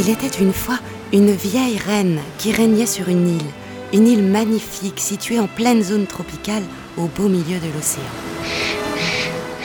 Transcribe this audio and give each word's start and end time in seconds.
Il 0.00 0.10
était 0.10 0.38
une 0.40 0.52
fois 0.52 0.78
une 1.12 1.32
vieille 1.32 1.76
reine 1.76 2.20
qui 2.38 2.52
régnait 2.52 2.86
sur 2.86 3.08
une 3.08 3.28
île, 3.28 3.50
une 3.92 4.06
île 4.06 4.22
magnifique 4.22 5.00
située 5.00 5.40
en 5.40 5.48
pleine 5.48 5.82
zone 5.82 6.06
tropicale 6.06 6.62
au 6.96 7.06
beau 7.06 7.28
milieu 7.28 7.58
de 7.58 7.66
l'océan. 7.74 8.04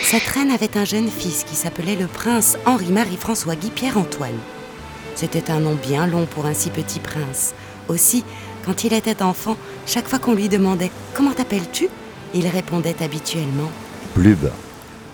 Cette 0.01 0.27
reine 0.27 0.49
avait 0.49 0.75
un 0.75 0.85
jeune 0.85 1.09
fils 1.09 1.43
qui 1.43 1.55
s'appelait 1.55 1.95
le 1.95 2.07
prince 2.07 2.57
Henri-Marie-François 2.65 3.55
Guy 3.55 3.69
Pierre-Antoine. 3.69 4.39
C'était 5.13 5.51
un 5.51 5.59
nom 5.59 5.75
bien 5.75 6.07
long 6.07 6.25
pour 6.25 6.47
un 6.47 6.55
si 6.55 6.71
petit 6.71 6.99
prince. 6.99 7.53
Aussi, 7.87 8.23
quand 8.65 8.83
il 8.83 8.93
était 8.93 9.21
enfant, 9.21 9.55
chaque 9.85 10.07
fois 10.07 10.17
qu'on 10.17 10.33
lui 10.33 10.49
demandait 10.49 10.91
Comment 11.13 11.33
t'appelles-tu? 11.33 11.89
il 12.33 12.47
répondait 12.47 12.95
habituellement 13.03 13.69
Blub. 14.15 14.49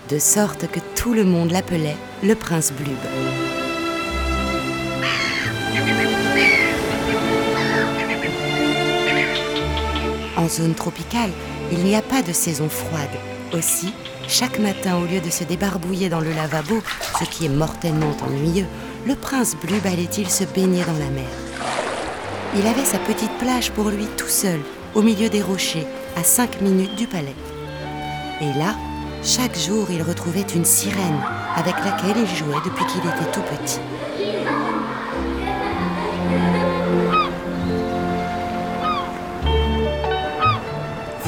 De 0.08 0.18
sorte 0.18 0.66
que 0.72 0.80
tout 0.96 1.12
le 1.12 1.24
monde 1.24 1.50
l'appelait 1.50 1.96
le 2.22 2.34
prince 2.34 2.72
Blub. 2.72 3.49
En 10.36 10.48
zone 10.48 10.74
tropicale, 10.74 11.30
il 11.70 11.78
n'y 11.80 11.94
a 11.94 12.02
pas 12.02 12.22
de 12.22 12.32
saison 12.32 12.68
froide. 12.68 13.10
Aussi, 13.52 13.92
chaque 14.26 14.58
matin, 14.58 14.96
au 14.96 15.04
lieu 15.04 15.20
de 15.20 15.28
se 15.28 15.44
débarbouiller 15.44 16.08
dans 16.08 16.20
le 16.20 16.32
lavabo, 16.32 16.82
ce 17.18 17.24
qui 17.24 17.46
est 17.46 17.50
mortellement 17.50 18.16
ennuyeux, 18.26 18.66
le 19.06 19.14
prince 19.16 19.56
Blub 19.62 19.84
allait-il 19.86 20.30
se 20.30 20.44
baigner 20.44 20.82
dans 20.84 20.98
la 20.98 21.10
mer? 21.10 21.28
Il 22.56 22.66
avait 22.66 22.84
sa 22.84 22.98
petite 22.98 23.36
plage 23.38 23.70
pour 23.70 23.90
lui 23.90 24.06
tout 24.16 24.28
seul, 24.28 24.60
au 24.94 25.02
milieu 25.02 25.28
des 25.28 25.42
rochers, 25.42 25.86
à 26.16 26.24
cinq 26.24 26.60
minutes 26.60 26.96
du 26.96 27.06
palais. 27.06 27.36
Et 28.40 28.58
là, 28.58 28.74
chaque 29.22 29.58
jour, 29.58 29.88
il 29.90 30.02
retrouvait 30.02 30.46
une 30.54 30.64
sirène 30.64 31.20
avec 31.54 31.74
laquelle 31.84 32.16
il 32.16 32.36
jouait 32.36 32.62
depuis 32.64 32.86
qu'il 32.86 33.00
était 33.00 33.30
tout 33.32 33.42
petit. 33.42 33.80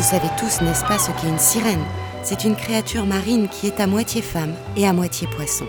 Vous 0.03 0.09
savez 0.09 0.31
tous, 0.37 0.61
n'est-ce 0.63 0.85
pas, 0.85 0.99
ce 0.99 1.13
qu'est 1.13 1.29
une 1.29 1.39
sirène? 1.39 1.85
C'est 2.25 2.43
une 2.43 2.57
créature 2.57 3.07
marine 3.07 3.49
qui 3.49 3.69
est 3.69 3.79
à 3.79 3.87
moitié 3.87 4.21
femme 4.21 4.53
et 4.77 4.85
à 4.85 4.93
moitié 4.93 5.29
poisson. 5.29 5.65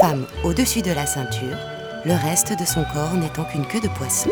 Femme 0.00 0.24
au-dessus 0.44 0.80
de 0.80 0.90
la 0.90 1.04
ceinture, 1.04 1.58
le 2.06 2.14
reste 2.14 2.58
de 2.58 2.64
son 2.64 2.82
corps 2.94 3.12
n'étant 3.12 3.44
qu'une 3.44 3.66
queue 3.66 3.82
de 3.82 3.88
poisson. 3.88 4.30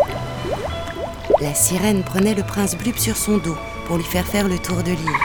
La 1.42 1.52
sirène 1.52 2.02
prenait 2.02 2.34
le 2.34 2.42
prince 2.42 2.74
Blub 2.74 2.96
sur 2.96 3.18
son 3.18 3.36
dos 3.36 3.58
pour 3.86 3.98
lui 3.98 4.04
faire 4.04 4.26
faire 4.26 4.48
le 4.48 4.58
tour 4.58 4.78
de 4.78 4.92
l'île. 4.92 5.20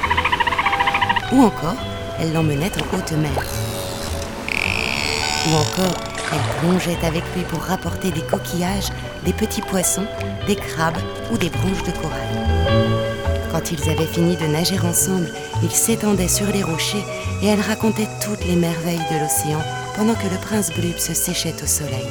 Ou 1.31 1.43
encore, 1.43 1.77
elle 2.19 2.33
l'emmenait 2.33 2.73
en 2.77 2.97
haute 2.97 3.13
mer. 3.13 3.45
Ou 5.47 5.55
encore, 5.55 5.95
elle 6.33 6.59
plongeait 6.59 7.05
avec 7.05 7.23
lui 7.37 7.43
pour 7.43 7.61
rapporter 7.61 8.11
des 8.11 8.23
coquillages, 8.23 8.89
des 9.23 9.33
petits 9.33 9.61
poissons, 9.61 10.07
des 10.45 10.57
crabes 10.57 10.99
ou 11.31 11.37
des 11.37 11.49
branches 11.49 11.83
de 11.83 11.91
corail. 12.01 13.12
Quand 13.53 13.71
ils 13.71 13.87
avaient 13.87 14.07
fini 14.07 14.35
de 14.35 14.47
nager 14.47 14.79
ensemble, 14.79 15.29
ils 15.61 15.69
s'étendaient 15.69 16.27
sur 16.27 16.47
les 16.47 16.63
rochers 16.63 17.05
et 17.43 17.45
elle 17.45 17.61
racontait 17.61 18.07
toutes 18.19 18.43
les 18.47 18.55
merveilles 18.55 18.97
de 19.11 19.19
l'océan 19.19 19.61
pendant 19.95 20.15
que 20.15 20.23
le 20.23 20.39
prince 20.41 20.71
Blub 20.71 20.97
se 20.97 21.13
séchait 21.13 21.53
au 21.61 21.67
soleil. 21.67 22.07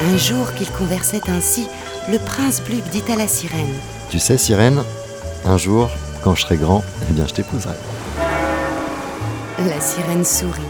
Un 0.00 0.16
jour 0.16 0.52
qu'ils 0.54 0.72
conversaient 0.72 1.30
ainsi, 1.30 1.68
le 2.10 2.18
prince 2.18 2.60
Blub 2.60 2.82
dit 2.90 3.04
à 3.08 3.14
la 3.14 3.28
sirène 3.28 3.72
Tu 4.10 4.18
sais, 4.18 4.36
sirène, 4.36 4.82
un 5.44 5.56
jour, 5.58 5.90
quand 6.24 6.34
je 6.34 6.42
serai 6.42 6.56
grand, 6.56 6.82
eh 7.08 7.12
bien, 7.12 7.28
je 7.28 7.34
t'épouserai. 7.34 7.74
La 9.60 9.80
sirène 9.80 10.24
sourit. 10.24 10.60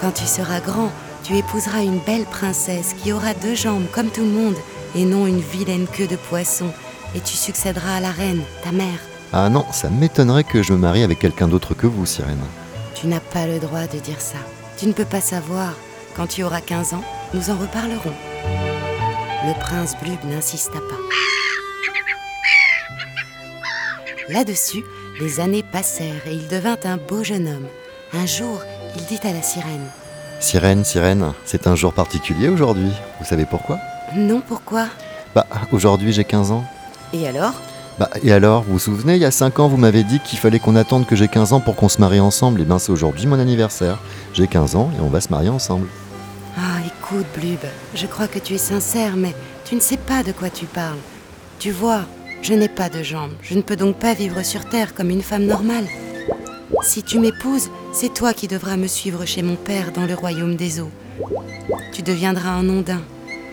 Quand 0.00 0.12
tu 0.12 0.24
seras 0.24 0.60
grand, 0.60 0.92
tu 1.24 1.36
épouseras 1.36 1.82
une 1.82 1.98
belle 1.98 2.26
princesse 2.26 2.94
qui 3.02 3.12
aura 3.12 3.34
deux 3.34 3.56
jambes 3.56 3.86
comme 3.90 4.10
tout 4.10 4.22
le 4.22 4.30
monde 4.30 4.54
et 4.94 5.04
non 5.04 5.26
une 5.26 5.40
vilaine 5.40 5.86
queue 5.86 6.06
de 6.06 6.16
poisson. 6.16 6.66
Et 7.14 7.20
tu 7.20 7.34
succéderas 7.36 7.96
à 7.96 8.00
la 8.00 8.10
reine, 8.10 8.42
ta 8.62 8.72
mère. 8.72 9.00
Ah 9.32 9.48
non, 9.48 9.64
ça 9.72 9.90
m'étonnerait 9.90 10.44
que 10.44 10.62
je 10.62 10.72
me 10.72 10.78
marie 10.78 11.02
avec 11.02 11.18
quelqu'un 11.18 11.48
d'autre 11.48 11.74
que 11.74 11.86
vous, 11.86 12.06
sirène. 12.06 12.44
Tu 12.94 13.06
n'as 13.06 13.20
pas 13.20 13.46
le 13.46 13.58
droit 13.58 13.86
de 13.86 13.98
dire 13.98 14.20
ça. 14.20 14.38
Tu 14.76 14.86
ne 14.86 14.92
peux 14.92 15.04
pas 15.04 15.20
savoir. 15.20 15.74
Quand 16.16 16.26
tu 16.26 16.42
auras 16.42 16.60
15 16.60 16.94
ans, 16.94 17.04
nous 17.34 17.50
en 17.50 17.56
reparlerons. 17.56 18.14
Le 19.46 19.58
prince 19.58 19.94
Blub 20.02 20.18
n'insista 20.24 20.78
pas. 20.78 21.00
Là-dessus, 24.28 24.84
les 25.20 25.40
années 25.40 25.64
passèrent 25.64 26.26
et 26.26 26.34
il 26.34 26.46
devint 26.48 26.78
un 26.84 26.96
beau 26.96 27.24
jeune 27.24 27.48
homme. 27.48 27.66
Un 28.12 28.26
jour, 28.26 28.62
il 28.96 29.04
dit 29.04 29.20
à 29.26 29.32
la 29.32 29.42
sirène 29.42 29.86
Sirène, 30.40 30.84
sirène, 30.84 31.32
c'est 31.44 31.66
un 31.66 31.76
jour 31.76 31.92
particulier 31.92 32.48
aujourd'hui. 32.48 32.92
Vous 33.18 33.26
savez 33.26 33.44
pourquoi? 33.44 33.78
Non, 34.16 34.42
pourquoi? 34.46 34.86
Bah, 35.34 35.46
aujourd'hui 35.72 36.12
j'ai 36.12 36.24
15 36.24 36.50
ans. 36.50 36.64
Et 37.12 37.26
alors? 37.28 37.54
Bah, 37.98 38.08
et 38.22 38.32
alors, 38.32 38.62
vous 38.62 38.72
vous 38.74 38.78
souvenez, 38.78 39.16
il 39.16 39.20
y 39.20 39.24
a 39.24 39.30
5 39.30 39.58
ans, 39.60 39.68
vous 39.68 39.76
m'avez 39.76 40.04
dit 40.04 40.20
qu'il 40.20 40.38
fallait 40.38 40.58
qu'on 40.58 40.74
attende 40.74 41.06
que 41.06 41.16
j'ai 41.16 41.28
15 41.28 41.52
ans 41.52 41.60
pour 41.60 41.76
qu'on 41.76 41.88
se 41.88 42.00
marie 42.00 42.20
ensemble. 42.20 42.60
Et 42.60 42.64
bien, 42.64 42.78
c'est 42.78 42.92
aujourd'hui 42.92 43.26
mon 43.26 43.38
anniversaire. 43.38 43.98
J'ai 44.32 44.46
15 44.46 44.74
ans 44.74 44.90
et 44.96 45.00
on 45.02 45.08
va 45.08 45.20
se 45.20 45.28
marier 45.28 45.50
ensemble. 45.50 45.86
Ah, 46.56 46.80
écoute, 46.86 47.26
Blub, 47.36 47.60
je 47.94 48.06
crois 48.06 48.26
que 48.26 48.38
tu 48.38 48.54
es 48.54 48.58
sincère, 48.58 49.16
mais 49.16 49.34
tu 49.64 49.74
ne 49.74 49.80
sais 49.80 49.98
pas 49.98 50.22
de 50.22 50.32
quoi 50.32 50.50
tu 50.50 50.66
parles. 50.66 50.98
Tu 51.58 51.70
vois, 51.70 52.02
je 52.42 52.54
n'ai 52.54 52.68
pas 52.68 52.88
de 52.88 53.02
jambes. 53.02 53.32
Je 53.42 53.54
ne 53.54 53.62
peux 53.62 53.76
donc 53.76 53.96
pas 53.96 54.14
vivre 54.14 54.42
sur 54.42 54.68
Terre 54.68 54.94
comme 54.94 55.10
une 55.10 55.22
femme 55.22 55.44
normale. 55.44 55.86
Si 56.82 57.02
tu 57.02 57.18
m'épouses, 57.18 57.70
c'est 57.92 58.14
toi 58.14 58.32
qui 58.32 58.48
devras 58.48 58.76
me 58.76 58.86
suivre 58.86 59.24
chez 59.26 59.42
mon 59.42 59.56
père 59.56 59.92
dans 59.92 60.06
le 60.06 60.14
royaume 60.14 60.56
des 60.56 60.80
eaux. 60.80 60.90
Tu 61.92 62.02
deviendras 62.02 62.50
un 62.50 62.68
ondin. 62.68 63.02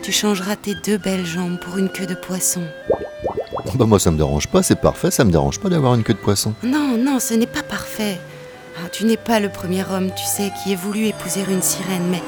Tu 0.02 0.12
changeras 0.12 0.56
tes 0.56 0.76
deux 0.76 0.98
belles 0.98 1.26
jambes 1.26 1.60
pour 1.60 1.78
une 1.78 1.90
queue 1.90 2.06
de 2.06 2.16
poisson. 2.16 2.64
Bah, 3.76 3.86
moi, 3.86 4.00
ça 4.00 4.12
me 4.12 4.18
dérange 4.18 4.48
pas, 4.48 4.64
c'est 4.64 4.80
parfait, 4.80 5.12
ça 5.12 5.24
me 5.24 5.32
dérange 5.32 5.60
pas 5.60 5.70
d'avoir 5.70 5.94
une 5.96 6.04
queue 6.04 6.14
de 6.14 6.20
poisson. 6.20 6.54
Non, 6.64 6.98
non, 6.98 7.20
ce 7.20 7.34
n'est 7.34 7.46
pas 7.46 7.64
parfait. 7.64 8.20
Ah, 8.78 8.90
tu 8.90 9.06
n'es 9.06 9.18
pas 9.18 9.40
le 9.40 9.50
premier 9.50 9.84
homme, 9.84 10.12
tu 10.16 10.24
sais, 10.24 10.52
qui 10.64 10.72
ait 10.72 10.76
voulu 10.76 11.08
épouser 11.08 11.42
une 11.50 11.62
sirène, 11.62 12.08
mais 12.10 12.22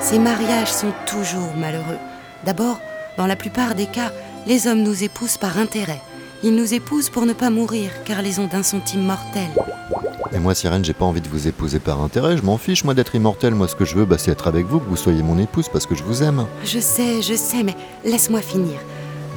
ces 0.00 0.18
mariages 0.18 0.72
sont 0.72 0.92
toujours 1.06 1.54
malheureux. 1.56 1.98
D'abord, 2.44 2.80
dans 3.16 3.26
la 3.26 3.36
plupart 3.36 3.74
des 3.74 3.86
cas, 3.86 4.12
les 4.46 4.66
hommes 4.66 4.82
nous 4.82 5.04
épousent 5.04 5.36
par 5.36 5.58
intérêt. 5.58 6.00
Ils 6.42 6.54
nous 6.54 6.72
épousent 6.72 7.10
pour 7.10 7.26
ne 7.26 7.34
pas 7.34 7.50
mourir, 7.50 7.90
car 8.04 8.22
les 8.22 8.38
ondins 8.38 8.62
sont 8.62 8.82
immortels. 8.94 9.50
Et 10.32 10.38
moi, 10.38 10.54
sirène, 10.54 10.84
j'ai 10.84 10.92
pas 10.92 11.04
envie 11.04 11.20
de 11.20 11.28
vous 11.28 11.48
épouser 11.48 11.80
par 11.80 12.00
intérêt, 12.02 12.36
je 12.36 12.42
m'en 12.42 12.56
fiche, 12.56 12.84
moi, 12.84 12.94
d'être 12.94 13.16
immortel. 13.16 13.54
Moi, 13.54 13.66
ce 13.66 13.74
que 13.74 13.84
je 13.84 13.96
veux, 13.96 14.04
bah, 14.04 14.16
c'est 14.16 14.30
être 14.30 14.46
avec 14.46 14.64
vous, 14.66 14.78
que 14.78 14.88
vous 14.88 14.96
soyez 14.96 15.24
mon 15.24 15.38
épouse, 15.38 15.68
parce 15.68 15.86
que 15.86 15.96
je 15.96 16.04
vous 16.04 16.22
aime. 16.22 16.46
Je 16.64 16.78
sais, 16.78 17.20
je 17.20 17.34
sais, 17.34 17.64
mais 17.64 17.74
laisse-moi 18.04 18.40
finir. 18.40 18.78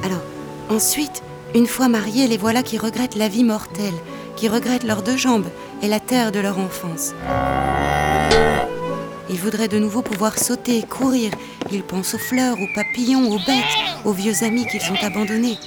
Alors, 0.04 0.22
ensuite, 0.70 1.22
une 1.54 1.66
fois 1.66 1.88
mariés, 1.88 2.28
les 2.28 2.36
voilà 2.36 2.62
qui 2.62 2.78
regrettent 2.78 3.16
la 3.16 3.28
vie 3.28 3.42
mortelle, 3.42 3.94
qui 4.36 4.48
regrettent 4.48 4.84
leurs 4.84 5.02
deux 5.02 5.16
jambes 5.16 5.48
et 5.82 5.88
la 5.88 5.98
terre 5.98 6.30
de 6.30 6.38
leur 6.38 6.58
enfance. 6.58 7.12
Ils 9.30 9.40
voudraient 9.40 9.68
de 9.68 9.78
nouveau 9.78 10.02
pouvoir 10.02 10.38
sauter, 10.38 10.82
courir. 10.82 11.32
Ils 11.72 11.82
pensent 11.82 12.14
aux 12.14 12.18
fleurs, 12.18 12.56
aux 12.60 12.68
papillons, 12.74 13.30
aux 13.32 13.38
bêtes, 13.38 13.64
aux 14.04 14.12
vieux 14.12 14.44
amis 14.44 14.66
qu'ils 14.66 14.82
ont 14.92 15.02
abandonnés. 15.02 15.58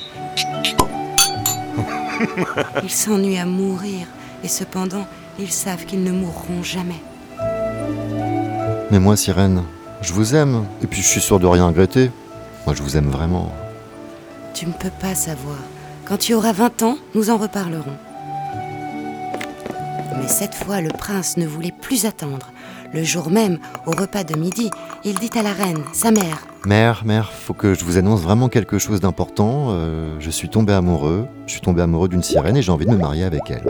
Ils 2.83 2.89
s'ennuient 2.89 3.39
à 3.39 3.45
mourir, 3.45 4.07
et 4.47 4.49
cependant, 4.49 5.05
ils 5.39 5.51
savent 5.51 5.83
qu'ils 5.83 6.05
ne 6.05 6.11
mourront 6.13 6.63
jamais. 6.63 7.01
Mais 8.89 8.97
moi, 8.97 9.17
sirène, 9.17 9.65
je 10.01 10.13
vous 10.13 10.35
aime, 10.35 10.63
et 10.81 10.87
puis 10.87 11.01
je 11.01 11.05
suis 11.05 11.19
sûr 11.19 11.37
de 11.41 11.45
rien 11.45 11.67
regretter. 11.67 12.11
Moi, 12.65 12.73
je 12.73 12.81
vous 12.81 12.95
aime 12.95 13.09
vraiment. 13.09 13.51
Tu 14.53 14.65
ne 14.65 14.71
peux 14.71 14.94
pas 15.01 15.15
savoir. 15.15 15.57
Quand 16.05 16.15
tu 16.15 16.33
auras 16.33 16.53
20 16.53 16.83
ans, 16.83 16.97
nous 17.13 17.29
en 17.29 17.35
reparlerons. 17.35 17.97
Mais 20.17 20.29
cette 20.29 20.55
fois, 20.55 20.79
le 20.79 20.91
prince 20.97 21.35
ne 21.35 21.45
voulait 21.45 21.73
plus 21.81 22.05
attendre. 22.05 22.53
Le 22.93 23.03
jour 23.03 23.29
même, 23.29 23.59
au 23.85 23.91
repas 23.91 24.23
de 24.23 24.38
midi, 24.38 24.69
il 25.03 25.15
dit 25.15 25.38
à 25.38 25.43
la 25.43 25.51
reine, 25.51 25.83
sa 25.91 26.11
mère, 26.11 26.47
Mère, 26.65 27.03
mère, 27.05 27.31
faut 27.31 27.53
que 27.53 27.73
je 27.73 27.85
vous 27.85 27.97
annonce 27.97 28.21
vraiment 28.21 28.50
quelque 28.50 28.77
chose 28.77 29.00
d'important. 29.00 29.67
Euh, 29.69 30.15
je 30.19 30.29
suis 30.29 30.50
tombé 30.50 30.73
amoureux. 30.73 31.25
Je 31.45 31.51
suis 31.51 31.61
tombé 31.61 31.81
amoureux 31.81 32.09
d'une 32.09 32.23
sirène 32.23 32.57
et 32.57 32.61
j'ai 32.61 32.71
envie 32.71 32.85
de 32.85 32.91
me 32.91 32.97
marier 32.97 33.23
avec 33.23 33.50
elle. 33.50 33.63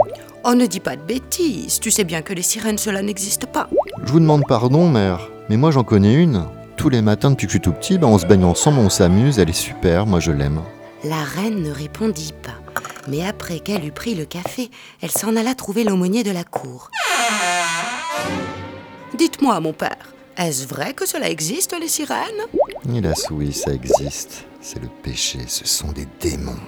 Oh, 0.43 0.53
ne 0.53 0.65
dis 0.65 0.79
pas 0.79 0.95
de 0.95 1.01
bêtises, 1.01 1.79
tu 1.79 1.91
sais 1.91 2.03
bien 2.03 2.21
que 2.21 2.33
les 2.33 2.41
sirènes, 2.41 2.77
cela 2.77 3.01
n'existe 3.01 3.47
pas. 3.47 3.69
Je 4.03 4.11
vous 4.11 4.19
demande 4.19 4.43
pardon, 4.47 4.87
mère, 4.89 5.29
mais 5.49 5.57
moi 5.57 5.71
j'en 5.71 5.83
connais 5.83 6.13
une. 6.13 6.45
Tous 6.77 6.89
les 6.89 7.01
matins 7.01 7.31
depuis 7.31 7.47
que 7.47 7.51
je 7.51 7.57
suis 7.57 7.61
tout 7.61 7.73
petit, 7.73 7.97
bah, 7.97 8.07
on 8.07 8.17
se 8.17 8.25
baigne 8.25 8.43
ensemble, 8.45 8.79
on 8.79 8.89
s'amuse, 8.89 9.39
elle 9.39 9.49
est 9.49 9.53
super, 9.53 10.05
moi 10.05 10.19
je 10.19 10.31
l'aime. 10.31 10.61
La 11.03 11.23
reine 11.23 11.63
ne 11.63 11.71
répondit 11.71 12.33
pas. 12.41 12.53
Mais 13.09 13.25
après 13.25 13.59
qu'elle 13.59 13.85
eut 13.85 13.91
pris 13.91 14.15
le 14.15 14.25
café, 14.25 14.69
elle 15.01 15.11
s'en 15.11 15.35
alla 15.35 15.55
trouver 15.55 15.83
l'aumônier 15.83 16.23
de 16.23 16.31
la 16.31 16.43
cour. 16.43 16.91
Dites-moi, 19.17 19.59
mon 19.59 19.73
père, 19.73 20.13
est-ce 20.37 20.67
vrai 20.67 20.93
que 20.93 21.07
cela 21.07 21.29
existe, 21.29 21.75
les 21.79 21.87
sirènes? 21.87 22.45
Hélas 22.93 23.25
oui, 23.31 23.51
ça 23.51 23.73
existe. 23.73 24.45
C'est 24.61 24.81
le 24.81 24.89
péché, 25.01 25.39
ce 25.47 25.65
sont 25.65 25.91
des 25.91 26.07
démons. 26.19 26.59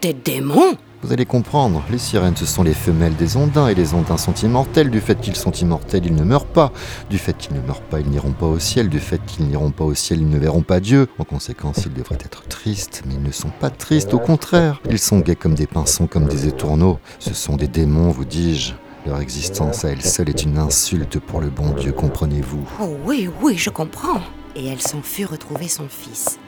Des 0.00 0.12
démons? 0.12 0.76
Vous 1.00 1.12
allez 1.12 1.26
comprendre, 1.26 1.84
les 1.92 1.98
sirènes 1.98 2.34
ce 2.34 2.44
sont 2.44 2.64
les 2.64 2.74
femelles 2.74 3.14
des 3.14 3.36
ondins 3.36 3.68
et 3.68 3.74
les 3.76 3.94
ondins 3.94 4.16
sont 4.16 4.34
immortels. 4.34 4.90
Du 4.90 5.00
fait 5.00 5.20
qu'ils 5.20 5.36
sont 5.36 5.52
immortels, 5.52 6.04
ils 6.04 6.14
ne 6.14 6.24
meurent 6.24 6.44
pas. 6.44 6.72
Du 7.08 7.18
fait 7.18 7.36
qu'ils 7.36 7.54
ne 7.54 7.60
meurent 7.60 7.82
pas, 7.82 8.00
ils 8.00 8.10
n'iront 8.10 8.32
pas 8.32 8.46
au 8.46 8.58
ciel. 8.58 8.88
Du 8.88 8.98
fait 8.98 9.20
qu'ils 9.24 9.46
n'iront 9.46 9.70
pas 9.70 9.84
au 9.84 9.94
ciel, 9.94 10.20
ils 10.20 10.28
ne 10.28 10.38
verront 10.38 10.62
pas 10.62 10.80
Dieu. 10.80 11.06
En 11.20 11.24
conséquence, 11.24 11.84
ils 11.86 11.94
devraient 11.94 12.16
être 12.16 12.42
tristes, 12.48 13.04
mais 13.06 13.14
ils 13.14 13.22
ne 13.22 13.30
sont 13.30 13.50
pas 13.60 13.70
tristes, 13.70 14.12
au 14.12 14.18
contraire. 14.18 14.80
Ils 14.90 14.98
sont 14.98 15.20
gais 15.20 15.36
comme 15.36 15.54
des 15.54 15.68
pinsons, 15.68 16.08
comme 16.08 16.26
des 16.26 16.48
étourneaux. 16.48 16.98
Ce 17.20 17.32
sont 17.32 17.54
des 17.54 17.68
démons, 17.68 18.10
vous 18.10 18.24
dis-je. 18.24 18.72
Leur 19.06 19.20
existence 19.20 19.84
à 19.84 19.90
elle 19.90 20.02
seule 20.02 20.30
est 20.30 20.42
une 20.42 20.58
insulte 20.58 21.20
pour 21.20 21.40
le 21.40 21.48
bon 21.48 21.74
Dieu, 21.74 21.92
comprenez-vous 21.92 22.68
Oh 22.82 22.96
oui, 23.04 23.30
oui, 23.40 23.56
je 23.56 23.70
comprends. 23.70 24.20
Et 24.56 24.66
elle 24.66 24.82
s'en 24.82 25.02
fut 25.02 25.26
retrouver 25.26 25.68
son 25.68 25.88
fils. 25.88 26.40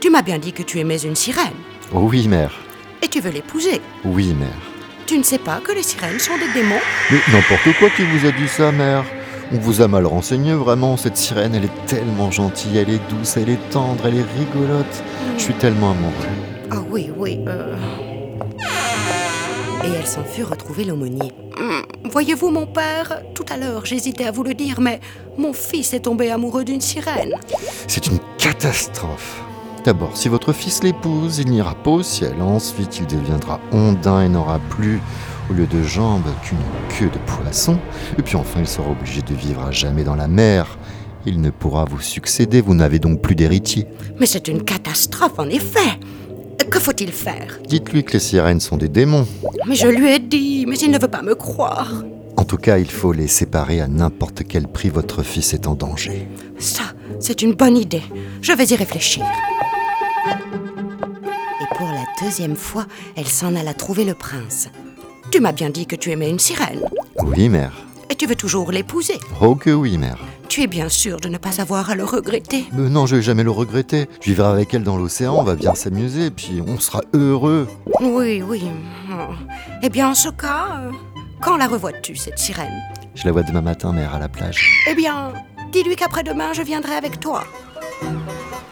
Tu 0.00 0.10
m'as 0.10 0.22
bien 0.22 0.40
dit 0.40 0.52
que 0.52 0.64
tu 0.64 0.80
aimais 0.80 0.98
une 0.98 1.14
sirène. 1.14 1.54
Oh 1.94 2.00
oui, 2.00 2.26
mère. 2.26 2.65
Et 3.02 3.08
tu 3.08 3.20
veux 3.20 3.30
l'épouser. 3.30 3.80
Oui, 4.04 4.34
mère. 4.34 4.48
Tu 5.06 5.16
ne 5.18 5.22
sais 5.22 5.38
pas 5.38 5.60
que 5.62 5.72
les 5.72 5.82
sirènes 5.82 6.18
sont 6.18 6.36
des 6.36 6.52
démons 6.52 6.80
Mais 7.10 7.18
n'importe 7.32 7.78
quoi 7.78 7.90
qui 7.90 8.02
vous 8.04 8.26
a 8.26 8.32
dit 8.32 8.48
ça, 8.48 8.72
mère. 8.72 9.04
On 9.52 9.58
vous 9.58 9.80
a 9.80 9.86
mal 9.86 10.06
renseigné, 10.06 10.52
vraiment. 10.54 10.96
Cette 10.96 11.16
sirène, 11.16 11.54
elle 11.54 11.66
est 11.66 11.86
tellement 11.86 12.30
gentille, 12.32 12.76
elle 12.78 12.90
est 12.90 13.08
douce, 13.08 13.36
elle 13.36 13.48
est 13.50 13.70
tendre, 13.70 14.04
elle 14.06 14.16
est 14.16 14.24
rigolote. 14.38 15.02
Je 15.38 15.42
suis 15.44 15.54
tellement 15.54 15.92
amoureux. 15.92 16.12
Ah 16.72 16.80
oui, 16.90 17.10
oui. 17.16 17.38
euh. 17.46 17.76
Et 19.84 19.88
elle 19.96 20.06
s'en 20.06 20.24
fut 20.24 20.42
retrouver 20.42 20.84
l'aumônier. 20.84 21.30
Hum, 21.60 21.82
Voyez-vous, 22.10 22.50
mon 22.50 22.66
père, 22.66 23.20
tout 23.34 23.44
à 23.48 23.56
l'heure, 23.56 23.84
j'hésitais 23.86 24.24
à 24.24 24.32
vous 24.32 24.42
le 24.42 24.54
dire, 24.54 24.80
mais 24.80 24.98
mon 25.38 25.52
fils 25.52 25.92
est 25.94 26.00
tombé 26.00 26.30
amoureux 26.32 26.64
d'une 26.64 26.80
sirène. 26.80 27.34
C'est 27.86 28.06
une 28.08 28.18
catastrophe. 28.38 29.42
D'abord, 29.86 30.16
si 30.16 30.28
votre 30.28 30.52
fils 30.52 30.82
l'épouse, 30.82 31.38
il 31.38 31.48
n'ira 31.48 31.76
pas 31.76 31.92
au 31.92 32.02
ciel. 32.02 32.42
Ensuite, 32.42 32.98
il 32.98 33.06
deviendra 33.06 33.60
ondin 33.70 34.20
et 34.22 34.28
n'aura 34.28 34.58
plus, 34.58 35.00
au 35.48 35.52
lieu 35.52 35.68
de 35.68 35.80
jambes, 35.84 36.26
qu'une 36.42 36.58
queue 36.88 37.08
de 37.08 37.18
poisson. 37.24 37.78
Et 38.18 38.22
puis 38.22 38.34
enfin, 38.34 38.58
il 38.58 38.66
sera 38.66 38.90
obligé 38.90 39.22
de 39.22 39.32
vivre 39.32 39.62
à 39.62 39.70
jamais 39.70 40.02
dans 40.02 40.16
la 40.16 40.26
mer. 40.26 40.76
Il 41.24 41.40
ne 41.40 41.50
pourra 41.50 41.84
vous 41.84 42.00
succéder, 42.00 42.60
vous 42.60 42.74
n'avez 42.74 42.98
donc 42.98 43.22
plus 43.22 43.36
d'héritier. 43.36 43.86
Mais 44.18 44.26
c'est 44.26 44.48
une 44.48 44.64
catastrophe, 44.64 45.38
en 45.38 45.48
effet. 45.48 46.00
Que 46.68 46.80
faut-il 46.80 47.12
faire? 47.12 47.60
Dites-lui 47.68 48.02
que 48.02 48.14
les 48.14 48.18
sirènes 48.18 48.58
sont 48.58 48.78
des 48.78 48.88
démons. 48.88 49.28
Mais 49.68 49.76
je 49.76 49.86
lui 49.86 50.10
ai 50.10 50.18
dit, 50.18 50.66
mais 50.66 50.76
il 50.78 50.90
ne 50.90 50.98
veut 50.98 51.06
pas 51.06 51.22
me 51.22 51.36
croire. 51.36 52.02
En 52.36 52.42
tout 52.42 52.58
cas, 52.58 52.78
il 52.78 52.90
faut 52.90 53.12
les 53.12 53.28
séparer 53.28 53.80
à 53.80 53.86
n'importe 53.86 54.42
quel 54.48 54.66
prix, 54.66 54.88
votre 54.88 55.22
fils 55.22 55.54
est 55.54 55.68
en 55.68 55.76
danger. 55.76 56.26
Ça, 56.58 56.82
c'est 57.20 57.40
une 57.40 57.54
bonne 57.54 57.76
idée. 57.76 58.02
Je 58.42 58.52
vais 58.52 58.66
y 58.66 58.74
réfléchir. 58.74 59.24
Deuxième 62.22 62.56
fois, 62.56 62.86
elle 63.14 63.26
s'en 63.26 63.54
alla 63.54 63.74
trouver 63.74 64.04
le 64.04 64.14
prince. 64.14 64.68
Tu 65.30 65.40
m'as 65.40 65.52
bien 65.52 65.68
dit 65.68 65.86
que 65.86 65.96
tu 65.96 66.10
aimais 66.10 66.30
une 66.30 66.38
sirène. 66.38 66.80
Oui, 67.22 67.48
mère. 67.50 67.72
Et 68.08 68.14
tu 68.14 68.26
veux 68.26 68.36
toujours 68.36 68.72
l'épouser. 68.72 69.18
Oh 69.42 69.54
que 69.54 69.70
oui, 69.70 69.98
mère. 69.98 70.18
Tu 70.48 70.62
es 70.62 70.66
bien 70.66 70.88
sûr 70.88 71.20
de 71.20 71.28
ne 71.28 71.36
pas 71.36 71.60
avoir 71.60 71.90
à 71.90 71.94
le 71.94 72.04
regretter. 72.04 72.64
Mais 72.72 72.88
non, 72.88 73.04
je 73.04 73.16
vais 73.16 73.22
jamais 73.22 73.42
le 73.42 73.50
regretter. 73.50 74.08
Je 74.22 74.30
vivrai 74.30 74.48
avec 74.48 74.72
elle 74.72 74.82
dans 74.84 74.96
l'océan, 74.96 75.34
on 75.34 75.42
va 75.42 75.56
bien 75.56 75.74
s'amuser, 75.74 76.30
puis 76.30 76.62
on 76.66 76.78
sera 76.78 77.02
heureux. 77.12 77.68
Oui, 78.00 78.42
oui. 78.42 78.62
Oh. 79.10 79.34
Eh 79.82 79.90
bien, 79.90 80.08
en 80.10 80.14
ce 80.14 80.30
cas, 80.30 80.78
euh, 80.86 80.92
quand 81.42 81.58
la 81.58 81.66
revois-tu, 81.66 82.16
cette 82.16 82.38
sirène? 82.38 82.80
Je 83.14 83.24
la 83.26 83.32
vois 83.32 83.42
demain 83.42 83.60
matin, 83.62 83.92
mère, 83.92 84.14
à 84.14 84.18
la 84.18 84.28
plage. 84.28 84.84
Eh 84.88 84.94
bien, 84.94 85.32
dis-lui 85.70 85.96
qu'après-demain, 85.96 86.54
je 86.54 86.62
viendrai 86.62 86.94
avec 86.94 87.20
toi. 87.20 87.44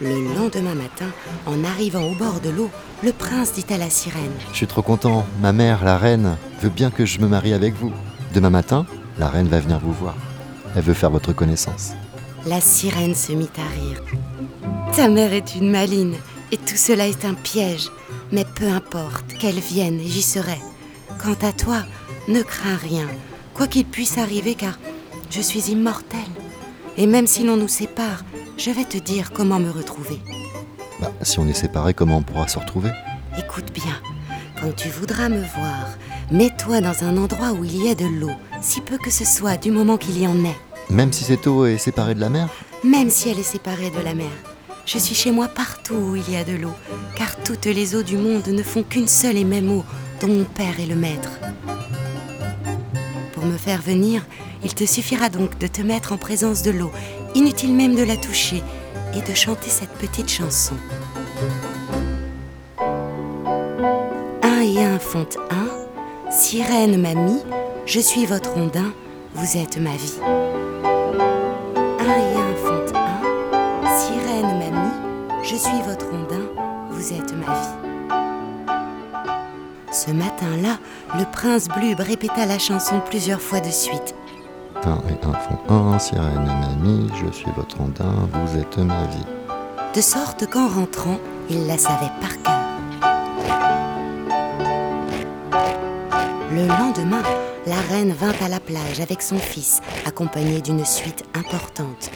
Le 0.01 0.35
lendemain 0.35 0.75
matin, 0.75 1.07
en 1.47 1.63
arrivant 1.63 2.03
au 2.03 2.15
bord 2.17 2.41
de 2.41 2.51
l'eau, 2.51 2.69
le 3.05 3.13
prince 3.13 3.53
dit 3.53 3.65
à 3.73 3.79
la 3.79 3.91
sirène 3.91 4.33
Je 4.51 4.57
suis 4.57 4.67
trop 4.67 4.83
content. 4.83 5.25
Ma 5.41 5.53
mère, 5.53 5.85
la 5.85 5.99
reine, 5.99 6.37
veut 6.61 6.69
bien 6.69 6.91
que 6.91 7.07
je 7.07 7.21
me 7.21 7.29
marie 7.29 7.53
avec 7.53 7.75
vous. 7.75 7.93
Demain 8.35 8.51
matin, 8.51 8.87
la 9.19 9.29
reine 9.29 9.47
va 9.47 9.61
venir 9.61 9.79
vous 9.79 9.93
voir. 9.93 10.17
Elle 10.75 10.83
veut 10.83 10.95
faire 10.95 11.11
votre 11.11 11.33
connaissance. 11.33 11.93
La 12.45 12.61
sirène 12.61 13.15
se 13.15 13.33
mit 13.33 13.51
à 13.57 13.69
rire. 13.81 14.03
Ta 14.97 15.09
mère 15.09 15.33
est 15.33 15.55
une 15.55 15.71
maline, 15.71 16.17
et 16.51 16.57
tout 16.57 16.77
cela 16.77 17.07
est 17.07 17.25
un 17.25 17.35
piège. 17.35 17.89
Mais 18.33 18.45
peu 18.57 18.69
importe, 18.69 19.35
qu'elle 19.39 19.61
vienne, 19.61 20.01
j'y 20.05 20.23
serai. 20.23 20.59
Quant 21.23 21.47
à 21.47 21.53
toi, 21.53 21.85
ne 22.27 22.43
crains 22.43 22.77
rien, 22.77 23.07
quoi 23.55 23.69
qu'il 23.69 23.85
puisse 23.85 24.19
arriver, 24.19 24.57
car 24.57 24.77
je 25.31 25.41
suis 25.41 25.71
immortelle. 25.71 26.21
Et 26.97 27.07
même 27.07 27.27
si 27.27 27.45
l'on 27.45 27.57
nous 27.57 27.69
sépare, 27.69 28.25
je 28.57 28.71
vais 28.71 28.85
te 28.85 28.99
dire 28.99 29.33
comment 29.33 29.59
me 29.59 29.71
retrouver. 29.71 30.21
Bah, 31.01 31.13
si 31.23 31.39
on 31.39 31.49
est 31.49 31.55
séparés, 31.55 31.95
comment 31.95 32.19
on 32.19 32.23
pourra 32.23 32.47
se 32.47 32.59
retrouver? 32.59 32.91
Écoute 33.39 33.73
bien, 33.73 34.01
quand 34.61 34.75
tu 34.77 34.89
voudras 34.89 35.29
me 35.29 35.41
voir, 35.41 35.89
mets-toi 36.31 36.81
dans 36.81 37.03
un 37.03 37.17
endroit 37.17 37.53
où 37.53 37.65
il 37.65 37.85
y 37.85 37.89
ait 37.89 37.97
de 37.97 38.07
l'eau, 38.07 38.31
si 38.63 38.81
peu 38.81 38.97
que 38.97 39.11
ce 39.11 39.25
soit 39.25 39.57
du 39.57 39.73
moment 39.73 39.97
qu'il 39.97 40.19
y 40.19 40.27
en 40.27 40.45
ait, 40.45 40.57
Même 40.91 41.13
si 41.13 41.25
cette 41.25 41.47
eau 41.47 41.67
est 41.67 41.79
séparée 41.79 42.15
de 42.15 42.21
la 42.21 42.29
mer? 42.29 42.49
Même 42.85 43.11
si 43.11 43.29
elle 43.29 43.41
est 43.41 43.43
séparée 43.43 43.91
de 43.91 44.01
la 44.01 44.15
mer. 44.15 44.31
Je 44.87 44.99
suis 44.99 45.15
chez 45.15 45.33
moi 45.33 45.49
partout 45.49 45.95
où 45.95 46.17
il 46.17 46.31
y 46.31 46.37
a 46.37 46.45
de 46.45 46.53
l'eau, 46.53 46.75
car 47.17 47.35
toutes 47.43 47.65
les 47.65 47.97
eaux 47.97 48.03
du 48.03 48.19
monde 48.19 48.47
ne 48.47 48.63
font 48.63 48.83
qu'une 48.83 49.09
seule 49.09 49.39
et 49.39 49.45
même 49.45 49.71
eau, 49.71 49.85
dont 50.21 50.29
mon 50.29 50.45
père 50.45 50.79
est 50.79 50.87
le 50.87 50.95
maître. 50.95 51.31
Pour 53.45 53.53
me 53.53 53.59
faire 53.59 53.83
venir, 53.83 54.23
il 54.65 54.75
te 54.75 54.87
suffira 54.87 55.29
donc 55.29 55.59
de 55.59 55.67
te 55.67 55.83
mettre 55.83 56.15
en 56.15 56.17
présence 56.17 56.63
de 56.63 56.71
l'eau, 56.71 56.91
inutile 57.35 57.75
même 57.75 57.95
de 57.95 58.03
la 58.03 58.17
toucher, 58.17 58.63
et 59.15 59.21
de 59.21 59.35
chanter 59.35 59.69
cette 59.69 59.93
petite 59.99 60.31
chanson. 60.31 60.77
Un 62.79 64.61
et 64.63 64.83
un 64.83 64.99
font 64.99 65.29
un, 65.51 66.33
sirène 66.33 66.99
mamie, 66.99 67.43
je 67.85 68.01
suis 68.01 68.25
votre 68.25 68.57
ondin, 68.57 68.95
vous 69.35 69.59
êtes 69.59 69.77
ma 69.77 69.95
vie. 69.95 70.19
Un 70.23 72.15
et 72.17 72.37
un 72.37 72.55
font 72.65 72.87
un, 72.97 73.99
sirène 73.99 74.59
mamie, 74.59 74.95
je 75.43 75.55
suis 75.55 75.83
votre 75.87 76.07
ondin, 76.15 76.49
vous 76.93 77.13
êtes 77.13 77.35
ma 77.35 77.53
vie. 77.53 77.94
Ce 79.95 80.11
matin-là, 80.11 80.79
le 81.17 81.25
prince 81.31 81.69
Blub 81.69 82.01
répéta 82.01 82.47
la 82.47 82.59
chanson 82.59 83.01
plusieurs 83.09 83.41
fois 83.41 83.61
de 83.61 83.71
suite. 83.71 84.17
Un 84.83 84.99
et 85.09 85.25
un 85.25 85.33
font 85.35 85.73
un, 85.73 86.01
sirène 86.01 86.47
mamie, 86.47 87.09
je 87.25 87.31
suis 87.33 87.51
votre 87.57 87.81
ondin, 87.81 88.29
vous 88.33 88.59
êtes 88.59 88.77
ma 88.79 89.07
vie. 89.07 89.25
de 89.95 90.01
sorte 90.01 90.51
qu'en 90.51 90.67
rentrant, 90.67 91.21
il 91.49 91.69
la 91.69 91.79
savait 91.79 92.11
par 92.21 92.43
cœur. 92.43 92.61
Le 96.51 96.67
lendemain, 96.67 97.23
la 97.65 97.81
reine 97.89 98.13
vint 98.15 98.35
à 98.45 98.49
la 98.49 98.59
plage 98.59 98.99
avec 98.99 99.23
son 99.23 99.39
fils, 99.39 99.81
accompagnée 100.07 100.61
d'une 100.61 100.85
suite 100.85 101.23
importante. 101.35 102.11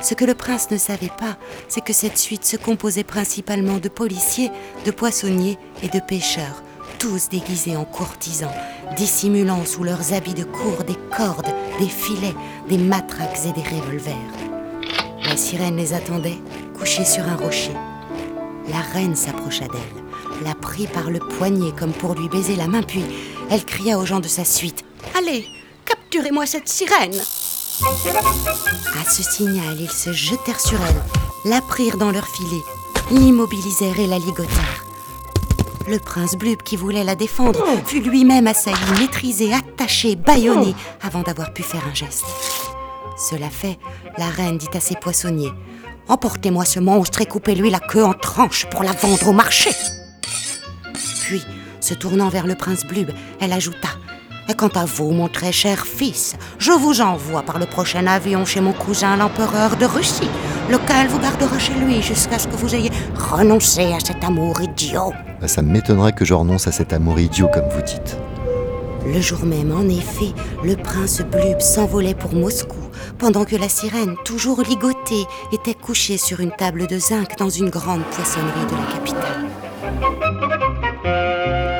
Ce 0.00 0.14
que 0.14 0.24
le 0.24 0.34
prince 0.34 0.70
ne 0.70 0.78
savait 0.78 1.12
pas, 1.18 1.36
c'est 1.68 1.84
que 1.84 1.92
cette 1.92 2.16
suite 2.16 2.46
se 2.46 2.56
composait 2.56 3.04
principalement 3.04 3.76
de 3.76 3.90
policiers, 3.90 4.50
de 4.86 4.90
poissonniers 4.90 5.58
et 5.82 5.88
de 5.88 6.00
pêcheurs, 6.00 6.62
tous 6.98 7.28
déguisés 7.28 7.76
en 7.76 7.84
courtisans, 7.84 8.52
dissimulant 8.96 9.64
sous 9.64 9.84
leurs 9.84 10.12
habits 10.12 10.34
de 10.34 10.44
cour 10.44 10.84
des 10.84 10.96
cordes, 11.16 11.54
des 11.78 11.88
filets, 11.88 12.34
des 12.68 12.78
matraques 12.78 13.38
et 13.46 13.52
des 13.52 13.62
revolvers. 13.62 14.14
La 15.24 15.36
sirène 15.36 15.76
les 15.76 15.94
attendait, 15.94 16.38
couchée 16.76 17.04
sur 17.04 17.22
un 17.24 17.36
rocher. 17.36 17.74
La 18.70 18.80
reine 18.92 19.14
s'approcha 19.14 19.66
d'elle, 19.66 20.44
la 20.44 20.54
prit 20.54 20.86
par 20.86 21.10
le 21.10 21.20
poignet 21.20 21.72
comme 21.78 21.92
pour 21.92 22.14
lui 22.14 22.28
baiser 22.28 22.56
la 22.56 22.66
main, 22.66 22.82
puis 22.82 23.04
elle 23.50 23.64
cria 23.64 23.98
aux 23.98 24.06
gens 24.06 24.20
de 24.20 24.28
sa 24.28 24.44
suite 24.44 24.84
Allez, 25.16 25.46
capturez-moi 25.84 26.46
cette 26.46 26.68
sirène 26.68 27.14
À 29.00 29.08
ce 29.08 29.22
signal, 29.22 29.80
ils 29.80 29.90
se 29.90 30.12
jetèrent 30.12 30.60
sur 30.60 30.78
elle, 30.80 31.50
la 31.50 31.60
prirent 31.60 31.98
dans 31.98 32.10
leur 32.10 32.26
filet, 32.26 32.62
l'immobilisèrent 33.10 34.00
et 34.00 34.06
la 34.06 34.18
ligotèrent. 34.18 34.87
Le 35.88 35.98
prince 35.98 36.36
Blub, 36.36 36.62
qui 36.62 36.76
voulait 36.76 37.02
la 37.02 37.14
défendre, 37.14 37.64
fut 37.86 38.00
lui-même 38.00 38.46
assailli, 38.46 38.76
maîtrisé, 39.00 39.54
attaché, 39.54 40.16
bâillonné, 40.16 40.74
avant 41.00 41.22
d'avoir 41.22 41.54
pu 41.54 41.62
faire 41.62 41.82
un 41.90 41.94
geste. 41.94 42.26
Cela 43.16 43.48
fait, 43.48 43.78
la 44.18 44.26
reine 44.26 44.58
dit 44.58 44.68
à 44.74 44.80
ses 44.80 44.96
poissonniers 44.96 45.52
Emportez-moi 46.06 46.66
ce 46.66 46.78
monstre 46.78 47.22
et 47.22 47.26
coupez-lui 47.26 47.70
la 47.70 47.80
queue 47.80 48.04
en 48.04 48.12
tranches 48.12 48.66
pour 48.66 48.82
la 48.82 48.92
vendre 48.92 49.28
au 49.28 49.32
marché. 49.32 49.70
Puis, 51.22 51.42
se 51.80 51.94
tournant 51.94 52.28
vers 52.28 52.46
le 52.46 52.54
prince 52.54 52.84
Blub, 52.84 53.10
elle 53.40 53.54
ajouta 53.54 53.88
Et 54.50 54.54
quant 54.54 54.68
à 54.68 54.84
vous, 54.84 55.10
mon 55.12 55.28
très 55.28 55.52
cher 55.52 55.86
fils, 55.86 56.36
je 56.58 56.72
vous 56.72 57.00
envoie 57.00 57.42
par 57.42 57.58
le 57.58 57.66
prochain 57.66 58.06
avion 58.06 58.44
chez 58.44 58.60
mon 58.60 58.74
cousin 58.74 59.16
l'empereur 59.16 59.76
de 59.76 59.86
Russie, 59.86 60.28
lequel 60.70 61.08
vous 61.08 61.18
gardera 61.18 61.58
chez 61.58 61.74
lui 61.74 62.02
jusqu'à 62.02 62.38
ce 62.38 62.46
que 62.46 62.56
vous 62.56 62.74
ayez 62.74 62.90
renoncé 63.16 63.92
à 63.92 64.00
cet 64.00 64.22
amour 64.24 64.60
idiot. 64.60 65.12
Bah, 65.40 65.48
ça 65.48 65.62
m'étonnerait 65.62 66.12
que 66.12 66.24
je 66.24 66.34
renonce 66.34 66.66
à 66.66 66.72
cet 66.72 66.92
amour 66.92 67.18
idiot, 67.20 67.48
comme 67.52 67.68
vous 67.70 67.82
dites. 67.82 68.16
Le 69.06 69.20
jour 69.20 69.44
même, 69.44 69.72
en 69.72 69.88
effet, 69.88 70.32
le 70.62 70.76
prince 70.76 71.22
Blub 71.22 71.60
s'envolait 71.60 72.14
pour 72.14 72.34
Moscou, 72.34 72.76
pendant 73.18 73.44
que 73.44 73.56
la 73.56 73.68
sirène, 73.68 74.16
toujours 74.24 74.62
ligotée, 74.62 75.24
était 75.52 75.74
couchée 75.74 76.18
sur 76.18 76.40
une 76.40 76.52
table 76.52 76.86
de 76.86 76.98
zinc 76.98 77.38
dans 77.38 77.48
une 77.48 77.70
grande 77.70 78.04
poissonnerie 78.04 78.66
de 78.66 78.76
la 78.76 78.86
capitale. 78.92 79.46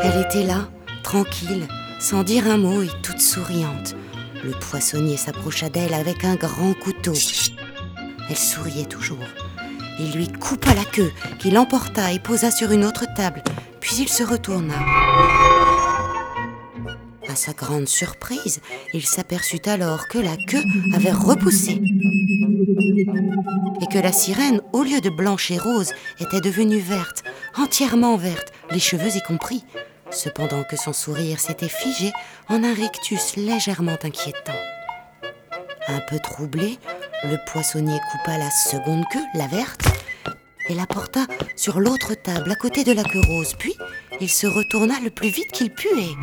Elle 0.05 0.19
Elle 0.19 0.25
était 0.25 0.43
là, 0.43 0.69
tranquille, 1.03 1.69
sans 2.01 2.23
dire 2.23 2.47
un 2.51 2.57
mot 2.57 2.83
et 2.83 2.91
toute 3.03 3.21
souriante. 3.21 3.95
Le 4.43 4.53
poissonnier 4.53 5.17
s'approcha 5.17 5.69
d'elle 5.69 5.95
avec 5.95 6.25
un 6.25 6.35
grand 6.35 6.73
couteau. 6.73 7.13
Elle 8.31 8.37
souriait 8.37 8.85
toujours. 8.85 9.25
Il 9.99 10.13
lui 10.13 10.29
coupa 10.29 10.75
la 10.75 10.85
queue, 10.85 11.13
qu'il 11.39 11.59
emporta 11.59 12.13
et 12.13 12.19
posa 12.19 12.51
sur 12.51 12.71
une 12.71 12.85
autre 12.85 13.07
table, 13.17 13.43
puis 13.81 13.97
il 13.99 14.09
se 14.09 14.23
retourna. 14.23 14.75
À 17.29 17.35
sa 17.35 17.53
grande 17.53 17.89
surprise, 17.89 18.61
il 18.95 19.05
s'aperçut 19.05 19.61
alors 19.67 20.09
que 20.09 20.19
la 20.19 20.37
queue 20.37 20.63
avait 20.95 21.13
repoussé 21.13 21.81
et 23.81 23.87
que 23.87 23.99
la 23.99 24.13
sirène, 24.13 24.61
au 24.73 24.83
lieu 24.83 25.01
de 25.01 25.11
blanche 25.11 25.51
et 25.51 25.59
rose, 25.59 25.93
était 26.21 26.41
devenue 26.41 26.81
verte, 26.81 27.25
entièrement 27.57 28.17
verte, 28.17 28.53
les 28.71 28.81
cheveux 28.81 29.17
y 29.17 29.23
compris, 29.23 29.65
cependant 30.11 30.65
que 30.65 30.77
son 30.77 30.93
sourire 30.93 31.41
s'était 31.41 31.69
figé 31.69 32.13
en 32.49 32.63
un 32.63 32.75
rictus 32.75 33.37
légèrement 33.37 33.99
inquiétant. 34.03 34.53
Un 35.89 36.01
peu 36.09 36.19
troublé, 36.19 36.79
le 37.25 37.37
poissonnier 37.51 37.99
coupa 38.13 38.37
la 38.37 38.51
seconde 38.51 39.05
queue, 39.11 39.25
la 39.35 39.47
verte, 39.47 39.81
et 40.69 40.75
la 40.75 40.87
porta 40.87 41.21
sur 41.57 41.81
l'autre 41.81 42.15
table 42.15 42.51
à 42.51 42.55
côté 42.55 42.85
de 42.85 42.93
la 42.93 43.03
queue 43.03 43.23
rose, 43.27 43.55
puis 43.59 43.75
il 44.21 44.29
se 44.29 44.47
retourna 44.47 44.95
le 45.03 45.11
plus 45.11 45.31
vite 45.31 45.51
qu'il 45.51 45.71
put 45.71 45.89
et... 45.99 46.15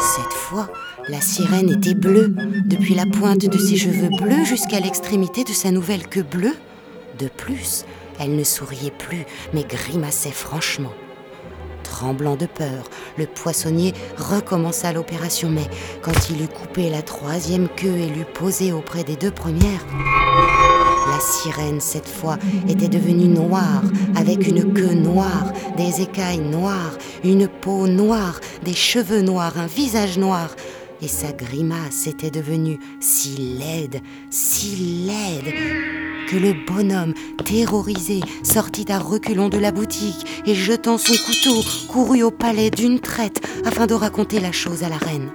Cette 0.00 0.32
fois, 0.32 0.70
la 1.08 1.20
sirène 1.20 1.70
était 1.70 1.94
bleue, 1.94 2.34
depuis 2.64 2.94
la 2.94 3.04
pointe 3.04 3.44
de 3.44 3.58
ses 3.58 3.76
cheveux 3.76 4.08
bleus 4.08 4.44
jusqu'à 4.44 4.80
l'extrémité 4.80 5.44
de 5.44 5.52
sa 5.52 5.70
nouvelle 5.70 6.06
queue 6.06 6.22
bleue. 6.22 6.56
De 7.18 7.28
plus, 7.28 7.84
elle 8.18 8.36
ne 8.36 8.44
souriait 8.44 8.90
plus, 8.90 9.24
mais 9.52 9.64
grimaçait 9.64 10.30
franchement. 10.30 10.92
Tremblant 11.98 12.36
de 12.36 12.44
peur, 12.44 12.90
le 13.16 13.24
poissonnier 13.24 13.94
recommença 14.18 14.92
l'opération, 14.92 15.48
mais 15.48 15.66
quand 16.02 16.28
il 16.28 16.42
eut 16.42 16.48
coupé 16.48 16.90
la 16.90 17.00
troisième 17.00 17.68
queue 17.68 17.96
et 17.96 18.08
l'eut 18.08 18.26
posée 18.34 18.70
auprès 18.70 19.02
des 19.02 19.16
deux 19.16 19.30
premières, 19.30 19.86
la 21.08 21.18
sirène, 21.20 21.80
cette 21.80 22.06
fois, 22.06 22.36
était 22.68 22.88
devenue 22.88 23.28
noire, 23.28 23.80
avec 24.14 24.46
une 24.46 24.74
queue 24.74 24.92
noire, 24.92 25.54
des 25.78 26.02
écailles 26.02 26.40
noires, 26.40 26.98
une 27.24 27.48
peau 27.48 27.86
noire, 27.86 28.40
des 28.62 28.74
cheveux 28.74 29.22
noirs, 29.22 29.54
un 29.58 29.66
visage 29.66 30.18
noir. 30.18 30.50
Et 31.02 31.08
sa 31.08 31.32
grimace 31.32 32.06
était 32.06 32.30
devenue 32.30 32.78
si 33.00 33.36
laide, 33.36 34.00
si 34.30 35.06
laide, 35.06 35.54
que 36.28 36.36
le 36.36 36.54
bonhomme, 36.66 37.12
terrorisé, 37.44 38.20
sortit 38.42 38.90
à 38.90 38.98
reculons 38.98 39.50
de 39.50 39.58
la 39.58 39.72
boutique 39.72 40.26
et 40.46 40.54
jetant 40.54 40.96
son 40.96 41.12
couteau, 41.12 41.60
courut 41.88 42.22
au 42.22 42.30
palais 42.30 42.70
d'une 42.70 43.00
traite 43.00 43.46
afin 43.66 43.86
de 43.86 43.94
raconter 43.94 44.40
la 44.40 44.52
chose 44.52 44.82
à 44.82 44.88
la 44.88 44.96
reine. 44.96 45.30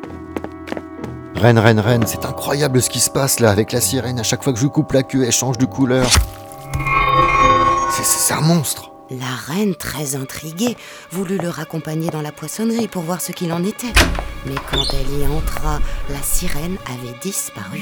Reine, 1.35 1.59
reine, 1.59 1.79
reine, 1.79 2.03
c'est 2.07 2.25
incroyable 2.25 2.81
ce 2.81 2.89
qui 2.89 2.99
se 2.99 3.09
passe 3.09 3.39
là 3.39 3.51
avec 3.51 3.71
la 3.71 3.81
sirène. 3.81 4.19
À 4.19 4.23
chaque 4.23 4.43
fois 4.43 4.53
que 4.53 4.59
je 4.59 4.67
coupe 4.67 4.91
la 4.91 5.03
queue, 5.03 5.23
elle 5.25 5.31
change 5.31 5.57
de 5.57 5.65
couleur. 5.65 6.09
C'est 7.91 8.33
un 8.33 8.41
monstre. 8.41 8.91
La 9.11 9.53
reine, 9.53 9.75
très 9.75 10.15
intriguée, 10.15 10.77
voulut 11.11 11.37
le 11.37 11.49
raccompagner 11.49 12.09
dans 12.09 12.21
la 12.21 12.31
poissonnerie 12.31 12.87
pour 12.87 13.03
voir 13.03 13.21
ce 13.21 13.31
qu'il 13.31 13.51
en 13.53 13.63
était. 13.63 13.93
Mais 14.45 14.55
quand 14.69 14.83
elle 14.93 15.19
y 15.19 15.25
entra, 15.27 15.79
la 16.09 16.21
sirène 16.21 16.77
avait 16.85 17.17
disparu. 17.21 17.81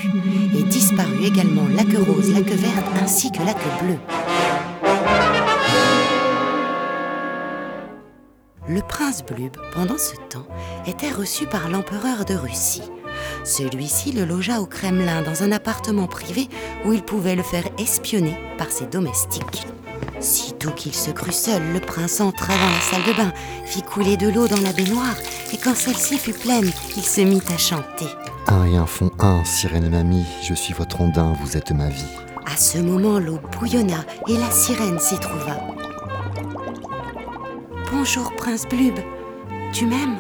Et 0.57 0.63
disparu 0.63 1.23
également 1.23 1.67
la 1.73 1.83
queue 1.83 2.03
rose, 2.03 2.31
la 2.31 2.41
queue 2.41 2.55
verte 2.55 2.87
ainsi 3.01 3.31
que 3.31 3.43
la 3.43 3.53
queue 3.53 3.83
bleue. 3.83 3.99
Le 8.67 8.81
prince 8.81 9.23
Blub, 9.25 9.57
pendant 9.73 9.97
ce 9.97 10.15
temps, 10.29 10.47
était 10.85 11.09
reçu 11.09 11.47
par 11.47 11.69
l'empereur 11.69 12.23
de 12.25 12.35
Russie. 12.35 12.83
Celui-ci 13.43 14.11
le 14.11 14.25
logea 14.25 14.61
au 14.61 14.67
Kremlin 14.67 15.23
dans 15.23 15.41
un 15.41 15.51
appartement 15.51 16.05
privé 16.05 16.47
où 16.85 16.93
il 16.93 17.01
pouvait 17.01 17.35
le 17.35 17.41
faire 17.41 17.65
espionner 17.79 18.37
par 18.59 18.69
ses 18.69 18.85
domestiques. 18.85 19.65
Sitôt 20.19 20.71
qu'il 20.71 20.93
se 20.93 21.11
crut 21.11 21.33
seul, 21.33 21.61
le 21.73 21.79
prince 21.79 22.19
entra 22.19 22.53
dans 22.53 22.69
la 22.69 22.81
salle 22.81 23.03
de 23.03 23.17
bain, 23.17 23.33
fit 23.65 23.81
couler 23.81 24.17
de 24.17 24.29
l'eau 24.29 24.47
dans 24.47 24.61
la 24.61 24.73
baignoire, 24.73 25.15
et 25.53 25.57
quand 25.57 25.75
celle-ci 25.75 26.17
fut 26.17 26.33
pleine, 26.33 26.71
il 26.97 27.03
se 27.03 27.21
mit 27.21 27.41
à 27.53 27.57
chanter. 27.57 28.07
Un 28.47 28.65
et 28.65 28.77
un 28.77 28.85
fond 28.85 29.11
un, 29.19 29.43
sirène 29.45 29.89
mamie, 29.89 30.25
je 30.41 30.53
suis 30.53 30.73
votre 30.73 31.01
ondin, 31.01 31.33
vous 31.41 31.55
êtes 31.55 31.71
ma 31.71 31.89
vie. 31.89 32.03
À 32.45 32.57
ce 32.57 32.79
moment, 32.79 33.19
l'eau 33.19 33.39
bouillonna 33.57 34.03
et 34.27 34.37
la 34.37 34.49
sirène 34.51 34.99
s'y 34.99 35.19
trouva. 35.19 35.57
Bonjour, 37.91 38.33
prince 38.35 38.67
Blub. 38.67 38.95
Tu 39.71 39.85
m'aimes? 39.85 40.19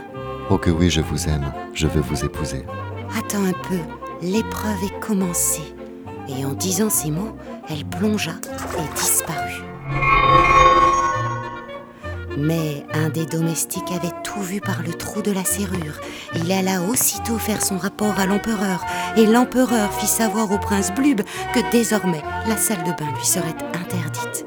Oh 0.49 0.57
que 0.57 0.69
oui, 0.69 0.89
je 0.89 1.01
vous 1.01 1.27
aime, 1.27 1.51
je 1.73 1.87
veux 1.87 2.01
vous 2.01 2.23
épouser. 2.23 2.65
Attends 3.17 3.43
un 3.43 3.53
peu, 3.67 3.79
l'épreuve 4.21 4.83
est 4.83 4.99
commencée. 4.99 5.73
Et 6.27 6.45
en 6.45 6.53
disant 6.53 6.89
ces 6.89 7.09
mots, 7.09 7.35
elle 7.67 7.85
plongea 7.85 8.33
et 8.77 8.95
disparut. 8.95 9.68
Mais 12.39 12.85
un 12.93 13.09
des 13.09 13.25
domestiques 13.25 13.91
avait 13.91 14.13
tout 14.23 14.41
vu 14.41 14.61
par 14.61 14.81
le 14.81 14.93
trou 14.93 15.21
de 15.21 15.31
la 15.31 15.43
serrure. 15.43 15.99
Il 16.35 16.49
alla 16.51 16.81
aussitôt 16.81 17.37
faire 17.37 17.61
son 17.61 17.77
rapport 17.77 18.17
à 18.17 18.25
l'empereur, 18.25 18.85
et 19.17 19.25
l'empereur 19.25 19.93
fit 19.93 20.07
savoir 20.07 20.49
au 20.51 20.57
prince 20.57 20.93
Blub 20.93 21.21
que 21.53 21.71
désormais 21.71 22.21
la 22.47 22.55
salle 22.55 22.83
de 22.83 22.91
bain 22.91 23.11
lui 23.13 23.25
serait 23.25 23.55
interdite. 23.73 24.45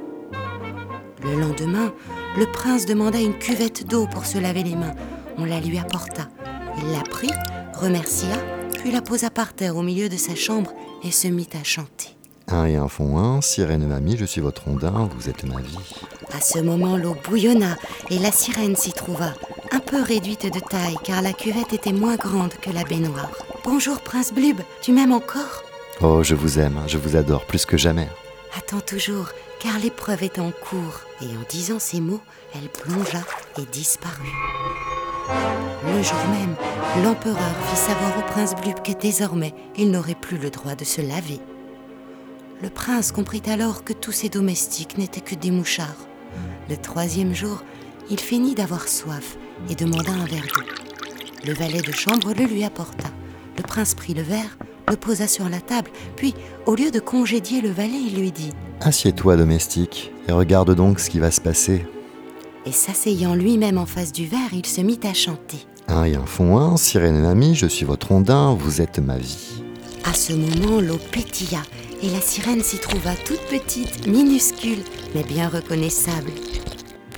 Le 1.23 1.39
lendemain, 1.39 1.93
le 2.39 2.47
prince 2.47 2.87
demanda 2.87 3.21
une 3.21 3.39
cuvette 3.39 3.87
d'eau 3.87 4.07
pour 4.07 4.25
se 4.25 4.39
laver 4.39 4.63
les 4.63 4.75
mains. 4.75 4.95
On 5.37 5.45
la 5.45 5.61
lui 5.61 5.79
apporta. 5.79 6.29
Il 6.79 6.93
la 6.93 7.03
prit, 7.03 7.31
remercia, 7.75 8.37
puis 8.79 8.91
la 8.91 9.03
posa 9.03 9.29
par 9.29 9.53
terre 9.53 9.77
au 9.77 9.83
milieu 9.83 10.09
de 10.09 10.17
sa 10.17 10.35
chambre 10.35 10.73
et 11.05 11.11
se 11.11 11.29
mit 11.29 11.49
à 11.61 11.63
chanter. 11.63 12.17
Un 12.49 12.67
et 12.67 12.77
un 12.77 12.89
fond 12.89 13.19
un, 13.19 13.41
sirène 13.41 13.87
mamie, 13.87 14.17
je 14.17 14.25
suis 14.25 14.41
votre 14.41 14.69
ondin, 14.69 15.09
vous 15.17 15.29
êtes 15.29 15.45
ma 15.45 15.61
vie. 15.61 15.79
À 16.33 16.41
ce 16.41 16.59
moment, 16.59 16.97
l'eau 16.97 17.17
bouillonna 17.25 17.77
et 18.11 18.19
la 18.19 18.33
sirène 18.33 18.77
s'y 18.77 18.93
trouva, 18.93 19.33
un 19.71 19.81
peu 19.81 20.03
réduite 20.03 20.53
de 20.53 20.61
taille 20.61 20.97
car 21.05 21.23
la 21.23 21.33
cuvette 21.33 21.73
était 21.73 21.93
moins 21.93 22.17
grande 22.17 22.55
que 22.55 22.71
la 22.71 22.85
baignoire. 22.85 23.31
Bonjour, 23.65 24.01
prince 24.01 24.33
Blub, 24.33 24.61
tu 24.81 24.93
m'aimes 24.93 25.13
encore? 25.13 25.63
Oh, 26.01 26.23
je 26.23 26.35
vous 26.35 26.59
aime, 26.59 26.81
je 26.89 26.99
vous 26.99 27.17
adore 27.17 27.45
plus 27.45 27.65
que 27.65 27.77
jamais. 27.77 28.09
Attends 28.59 28.81
toujours, 28.81 29.29
car 29.61 29.79
l'épreuve 29.79 30.25
est 30.25 30.39
en 30.39 30.51
cours. 30.51 31.01
Et 31.21 31.27
en 31.27 31.45
disant 31.49 31.79
ces 31.79 32.01
mots, 32.01 32.21
elle 32.55 32.69
plongea 32.69 33.23
et 33.59 33.65
disparut. 33.71 34.33
Le 35.87 36.03
jour 36.03 36.19
même, 36.33 36.57
l'empereur 37.05 37.37
fit 37.71 37.77
savoir 37.77 38.19
au 38.19 38.23
prince 38.33 38.55
Blub 38.57 38.83
que 38.83 38.93
désormais, 38.93 39.55
il 39.77 39.91
n'aurait 39.91 40.17
plus 40.17 40.39
le 40.39 40.51
droit 40.51 40.75
de 40.75 40.85
se 40.85 41.01
laver. 41.01 41.41
Le 42.63 42.71
prince 42.71 43.11
comprit 43.11 43.43
alors 43.49 43.83
que 43.83 43.93
tous 43.93 44.13
ses 44.13 44.29
domestiques 44.29 44.97
n'étaient 44.97 45.21
que 45.21 45.35
des 45.35 45.51
mouchards. 45.51 46.07
Le 46.71 46.77
troisième 46.77 47.35
jour, 47.35 47.65
il 48.09 48.21
finit 48.21 48.55
d'avoir 48.55 48.87
soif 48.87 49.37
et 49.69 49.75
demanda 49.75 50.13
un 50.13 50.25
verre 50.27 50.47
d'eau. 50.55 50.63
Le 51.45 51.55
valet 51.55 51.81
de 51.81 51.91
chambre 51.91 52.33
le 52.33 52.45
lui 52.45 52.63
apporta. 52.63 53.09
Le 53.57 53.65
prince 53.65 53.97
prit 53.97 54.15
le 54.15 54.23
verre, 54.23 54.57
le 54.89 54.95
posa 54.95 55.27
sur 55.27 55.49
la 55.49 55.61
table, 55.61 55.91
puis, 56.15 56.35
au 56.65 56.77
lieu 56.77 56.93
de 56.93 57.01
congédier 57.01 57.63
le 57.63 57.71
valet, 57.71 58.01
il 58.07 58.21
lui 58.21 58.31
dit 58.31 58.53
Assieds-toi, 58.81 59.37
domestique, 59.37 60.13
et 60.29 60.33
regarde 60.33 60.73
donc 60.73 61.01
ce 61.01 61.11
qui 61.11 61.19
va 61.19 61.33
se 61.33 61.41
passer. 61.41 61.85
Et 62.65 62.73
s'asseyant 62.73 63.35
lui-même 63.35 63.77
en 63.77 63.87
face 63.87 64.13
du 64.13 64.27
verre, 64.27 64.53
il 64.53 64.67
se 64.67 64.83
mit 64.83 65.01
à 65.03 65.15
chanter. 65.15 65.67
Un 65.89 66.05
et 66.05 66.15
un 66.15 66.27
fond 66.27 66.57
un, 66.59 66.77
sirène 66.77 67.23
mamie, 67.23 67.57
je 67.57 67.67
suis 67.67 67.85
votre 67.85 68.13
ondin, 68.13 68.55
vous 68.55 68.81
êtes 68.81 69.01
ma 69.01 69.19
vie. 69.19 69.65
À 70.05 70.15
ce 70.15 70.33
moment, 70.33 70.81
l'eau 70.81 70.99
pétilla 71.11 71.63
et 72.03 72.11
la 72.11 72.21
sirène 72.21 72.63
s'y 72.63 72.79
trouva 72.79 73.15
toute 73.15 73.43
petite, 73.43 74.07
minuscule, 74.07 74.83
mais 75.15 75.23
bien 75.23 75.49
reconnaissable. 75.49 76.33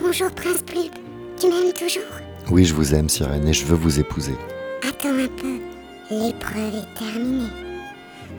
Bonjour, 0.00 0.31
Prince 0.31 0.62
Blub. 0.64 0.93
Tu 1.41 1.49
m'aimes 1.49 1.73
toujours? 1.73 2.03
Oui, 2.50 2.64
je 2.64 2.75
vous 2.75 2.95
aime, 2.95 3.09
sirène, 3.09 3.49
et 3.49 3.55
je 3.55 3.64
veux 3.64 3.76
vous 3.76 3.99
épouser. 3.99 4.35
Attends 4.87 5.09
un 5.09 5.29
peu. 5.41 5.59
L'épreuve 6.11 6.75
est 6.75 6.99
terminée. 6.99 7.49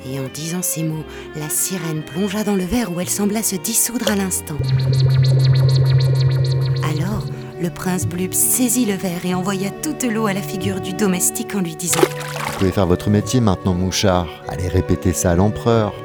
Et 0.08 0.20
en 0.20 0.28
disant 0.32 0.62
ces 0.62 0.84
mots, 0.84 1.04
la 1.36 1.50
sirène 1.50 2.04
plongea 2.04 2.44
dans 2.44 2.56
le 2.56 2.64
verre 2.64 2.92
où 2.96 3.00
elle 3.00 3.10
sembla 3.10 3.42
se 3.42 3.56
dissoudre 3.56 4.12
à 4.12 4.16
l'instant. 4.16 4.58
Alors, 6.84 7.25
le 7.60 7.72
prince 7.72 8.06
Blub 8.06 8.34
saisit 8.34 8.86
le 8.86 8.94
verre 8.94 9.25
et 9.25 9.34
envoya 9.34 9.72
toute 9.72 10.04
l'eau 10.04 10.28
à 10.28 10.34
la 10.34 10.44
figure 10.44 10.80
du 10.80 10.94
domestique 10.94 11.56
en 11.56 11.62
lui 11.62 11.75
disant 11.75 12.02
Vous 12.02 12.60
pouvez 12.60 12.72
faire 12.72 12.86
votre 12.86 13.10
métier 13.10 13.42
maintenant, 13.42 13.74
mouchard. 13.74 14.28
Allez 14.48 14.68
répéter 14.68 15.12
ça 15.12 15.32
à 15.32 15.36
l'empereur. 15.36 15.96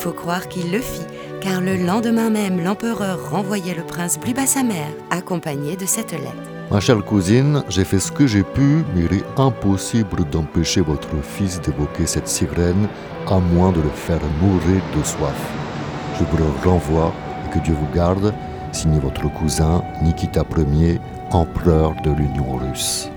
Il 0.00 0.04
faut 0.04 0.12
croire 0.12 0.48
qu'il 0.48 0.72
le 0.72 0.78
fit, 0.78 1.04
car 1.42 1.60
le 1.60 1.76
lendemain 1.76 2.30
même, 2.30 2.64
l'empereur 2.64 3.18
renvoyait 3.30 3.74
le 3.74 3.82
prince 3.82 4.18
Blub 4.18 4.38
à 4.38 4.46
sa 4.46 4.62
mère, 4.62 4.88
accompagné 5.10 5.76
de 5.76 5.84
cette 5.84 6.12
lettre. 6.12 6.48
Ma 6.70 6.80
chère 6.80 7.04
cousine, 7.04 7.62
j'ai 7.68 7.84
fait 7.84 7.98
ce 7.98 8.10
que 8.10 8.26
j'ai 8.26 8.42
pu, 8.42 8.82
mais 8.94 9.02
il 9.04 9.18
est 9.18 9.24
impossible 9.36 10.24
d'empêcher 10.30 10.80
votre 10.80 11.22
fils 11.22 11.60
d'évoquer 11.60 12.06
cette 12.06 12.28
sirène, 12.28 12.88
à 13.26 13.40
moins 13.40 13.72
de 13.72 13.82
le 13.82 13.90
faire 13.90 14.22
mourir 14.40 14.80
de 14.96 15.04
soif. 15.04 15.36
Je 16.18 16.24
vous 16.24 16.38
le 16.38 16.44
renvoie 16.66 17.12
et 17.44 17.52
que 17.52 17.62
Dieu 17.62 17.74
vous 17.74 17.94
garde, 17.94 18.32
signé 18.72 18.98
votre 19.00 19.30
cousin 19.30 19.84
Nikita 20.02 20.44
Ier, 20.56 20.98
empereur 21.30 21.94
de 22.02 22.10
l'Union 22.10 22.56
russe. 22.56 23.10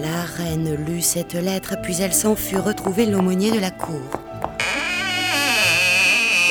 La 0.00 0.22
reine 0.22 0.76
lut 0.86 1.02
cette 1.02 1.34
lettre, 1.34 1.74
puis 1.82 2.00
elle 2.00 2.14
s'en 2.14 2.36
fut 2.36 2.58
retrouver 2.58 3.06
l'aumônier 3.06 3.50
de 3.50 3.58
la 3.58 3.72
cour. 3.72 4.25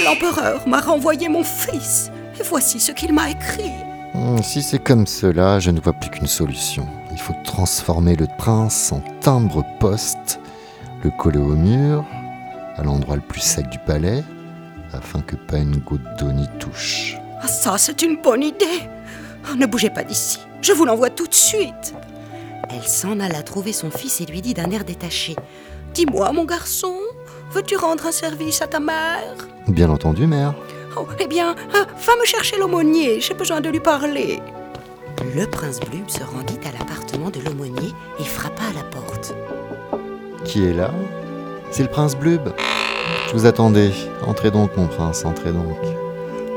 L'empereur 0.06 0.68
m'a 0.68 0.80
renvoyé 0.82 1.28
mon 1.30 1.44
fils, 1.44 2.12
et 2.40 2.44
voici 2.44 2.80
ce 2.80 2.92
qu'il 2.92 3.12
m'a 3.12 3.32
écrit. 3.32 3.72
Hmm, 4.14 4.42
Si 4.44 4.62
c'est 4.62 4.80
comme 4.80 5.08
cela, 5.08 5.60
je 5.60 5.72
ne 5.72 5.80
vois 5.80 5.94
plus 5.94 6.10
qu'une 6.12 6.28
solution. 6.28 6.88
Il 7.12 7.20
faut 7.20 7.34
transformer 7.44 8.16
le 8.16 8.28
prince 8.38 8.92
en 8.92 9.02
timbre-poste, 9.22 10.40
le 11.04 11.10
coller 11.10 11.40
au 11.40 11.56
mur, 11.56 12.06
à 12.78 12.84
l'endroit 12.84 13.16
le 13.16 13.22
plus 13.22 13.42
sec 13.42 13.68
du 13.70 13.80
palais, 13.80 14.24
afin 14.94 15.22
que 15.22 15.36
pas 15.36 15.58
une 15.58 15.78
goutte 15.78 16.06
d'eau 16.20 16.32
n'y 16.32 16.48
touche. 16.60 17.18
Ah 17.42 17.48
ça, 17.48 17.78
c'est 17.78 18.02
une 18.04 18.18
bonne 18.22 18.44
idée. 18.44 18.82
Oh, 19.52 19.56
ne 19.56 19.66
bougez 19.66 19.90
pas 19.90 20.04
d'ici, 20.04 20.40
je 20.62 20.72
vous 20.72 20.86
l'envoie 20.86 21.10
tout 21.10 21.28
de 21.28 21.34
suite. 21.34 21.94
Elle 22.70 22.84
s'en 22.88 23.20
alla 23.20 23.42
trouver 23.44 23.74
son 23.74 23.90
fils 23.90 24.22
et 24.22 24.26
lui 24.26 24.42
dit 24.42 24.54
d'un 24.54 24.70
air 24.72 24.84
détaché. 24.84 25.36
Dis-moi, 25.94 26.32
mon 26.32 26.46
garçon, 26.46 26.94
veux-tu 27.56 27.78
rendre 27.78 28.06
un 28.06 28.12
service 28.12 28.62
à 28.62 28.68
ta 28.68 28.82
mère? 28.82 29.34
Bien 29.70 29.90
entendu, 29.90 30.28
mère. 30.28 30.54
Oh, 30.98 31.08
eh 31.20 31.28
bien, 31.28 31.56
ah, 31.74 31.86
va 32.06 32.14
me 32.20 32.26
chercher 32.26 32.58
l'aumônier, 32.58 33.22
j'ai 33.22 33.34
besoin 33.34 33.62
de 33.62 33.70
lui 33.70 33.80
parler. 33.80 34.42
Le 35.34 35.46
prince 35.46 35.80
Blum 35.80 36.08
se 36.10 36.22
rendit 36.24 36.60
à 36.68 36.78
l'appartement 36.78 37.30
de 37.30 37.40
l'aumônier 37.40 37.94
et 38.20 38.24
frappa 38.24 38.64
à 38.72 38.74
la 38.74 38.84
porte. 38.84 39.34
Qui 40.44 40.66
est 40.66 40.74
là? 40.74 40.92
C'est 41.72 41.84
le 41.84 41.90
prince 41.90 42.16
Blub. 42.18 42.42
Je 43.28 43.34
vous 43.34 43.46
attendais. 43.46 43.92
Entrez 44.28 44.52
donc, 44.52 44.76
mon 44.76 44.88
prince, 44.88 45.24
entrez 45.24 45.54
donc. 45.54 45.78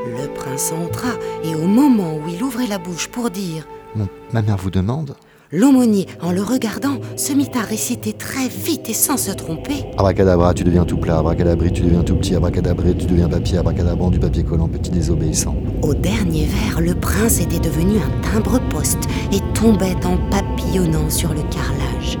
Le 0.05 0.27
prince 0.33 0.73
entra 0.73 1.11
et 1.43 1.55
au 1.55 1.65
moment 1.67 2.15
où 2.15 2.27
il 2.27 2.43
ouvrait 2.43 2.67
la 2.67 2.77
bouche 2.77 3.07
pour 3.07 3.29
dire 3.29 3.63
Mon- 3.95 4.09
ma 4.33 4.41
mère 4.41 4.57
vous 4.57 4.69
demande 4.71 5.15
L'aumônier, 5.51 6.05
en 6.21 6.31
le 6.31 6.43
regardant, 6.43 6.99
se 7.15 7.33
mit 7.33 7.49
à 7.59 7.65
réciter 7.65 8.13
très 8.13 8.47
vite 8.47 8.87
et 8.87 8.93
sans 8.93 9.17
se 9.17 9.31
tromper. 9.31 9.83
Abracadabra, 9.97 10.53
tu 10.53 10.63
deviens 10.63 10.85
tout 10.85 10.97
plat. 10.97 11.17
Abracadabri, 11.17 11.71
tu 11.71 11.81
deviens 11.81 12.03
tout 12.03 12.15
petit. 12.15 12.35
Abracadabré, 12.35 12.95
tu 12.95 13.07
deviens 13.07 13.27
papier. 13.27 13.57
Abracadabran, 13.57 14.11
du 14.11 14.19
papier 14.19 14.43
collant, 14.43 14.67
petit 14.67 14.91
désobéissant. 14.91 15.55
Au 15.81 15.95
dernier 15.95 16.45
vers, 16.45 16.81
le 16.81 16.93
prince 16.93 17.41
était 17.41 17.59
devenu 17.59 17.97
un 17.97 18.31
timbre-poste 18.31 19.09
et 19.31 19.39
tombait 19.55 19.95
en 20.05 20.17
papillonnant 20.29 21.09
sur 21.09 21.29
le 21.29 21.41
carrelage. 21.49 22.19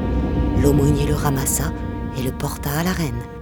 L'aumônier 0.63 1.05
le 1.05 1.13
ramassa 1.13 1.71
et 2.17 2.23
le 2.23 2.31
porta 2.31 2.71
à 2.79 2.83
la 2.83 2.91
reine. 2.91 3.38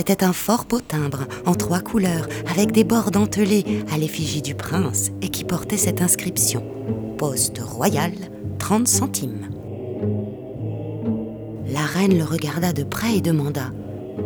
C'était 0.00 0.24
un 0.24 0.32
fort 0.32 0.64
beau 0.64 0.80
timbre 0.80 1.26
en 1.44 1.52
trois 1.52 1.80
couleurs, 1.80 2.26
avec 2.50 2.72
des 2.72 2.84
bords 2.84 3.10
dentelés 3.10 3.84
à 3.92 3.98
l'effigie 3.98 4.40
du 4.40 4.54
prince 4.54 5.10
et 5.20 5.28
qui 5.28 5.44
portait 5.44 5.76
cette 5.76 6.00
inscription 6.00 6.64
Poste 7.18 7.58
royal, 7.58 8.12
30 8.58 8.88
centimes. 8.88 9.50
La 11.66 11.80
reine 11.80 12.16
le 12.16 12.24
regarda 12.24 12.72
de 12.72 12.82
près 12.82 13.16
et 13.16 13.20
demanda 13.20 13.72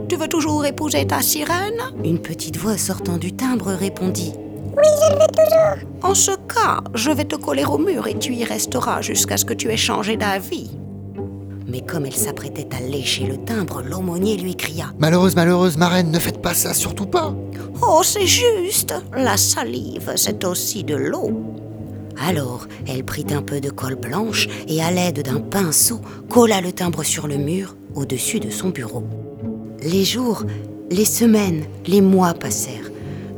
Tu 0.08 0.14
veux 0.14 0.28
toujours 0.28 0.64
épouser 0.64 1.08
ta 1.08 1.20
sirène? 1.22 1.82
Une 2.04 2.20
petite 2.20 2.56
voix 2.56 2.78
sortant 2.78 3.16
du 3.16 3.32
timbre 3.32 3.72
répondit 3.72 4.32
Oui, 4.76 4.84
je 5.02 5.12
le 5.12 5.18
veux 5.22 5.26
toujours. 5.26 6.08
En 6.08 6.14
ce 6.14 6.30
cas, 6.30 6.84
je 6.94 7.10
vais 7.10 7.24
te 7.24 7.34
coller 7.34 7.64
au 7.64 7.78
mur 7.78 8.06
et 8.06 8.16
tu 8.16 8.32
y 8.32 8.44
resteras 8.44 9.02
jusqu'à 9.02 9.36
ce 9.36 9.44
que 9.44 9.54
tu 9.54 9.72
aies 9.72 9.76
changé 9.76 10.16
d'avis. 10.16 10.70
Mais 11.74 11.80
comme 11.80 12.06
elle 12.06 12.14
s'apprêtait 12.14 12.68
à 12.72 12.80
lécher 12.80 13.26
le 13.26 13.36
timbre, 13.36 13.82
l'aumônier 13.82 14.36
lui 14.36 14.54
cria 14.54 14.92
Malheureuse, 15.00 15.34
malheureuse, 15.34 15.76
ma 15.76 15.88
reine, 15.88 16.12
ne 16.12 16.20
faites 16.20 16.40
pas 16.40 16.54
ça, 16.54 16.72
surtout 16.72 17.06
pas 17.06 17.34
Oh, 17.82 18.02
c'est 18.04 18.28
juste 18.28 18.94
La 19.12 19.36
salive, 19.36 20.12
c'est 20.14 20.44
aussi 20.44 20.84
de 20.84 20.94
l'eau. 20.94 21.32
Alors, 22.24 22.68
elle 22.86 23.02
prit 23.02 23.26
un 23.32 23.42
peu 23.42 23.60
de 23.60 23.70
colle 23.70 23.96
blanche 23.96 24.46
et 24.68 24.84
à 24.84 24.92
l'aide 24.92 25.24
d'un 25.24 25.40
pinceau, 25.40 26.00
colla 26.30 26.60
le 26.60 26.70
timbre 26.70 27.02
sur 27.02 27.26
le 27.26 27.38
mur 27.38 27.74
au-dessus 27.96 28.38
de 28.38 28.50
son 28.50 28.68
bureau. 28.68 29.02
Les 29.82 30.04
jours, 30.04 30.44
les 30.92 31.04
semaines, 31.04 31.64
les 31.88 32.00
mois 32.00 32.34
passèrent. 32.34 32.92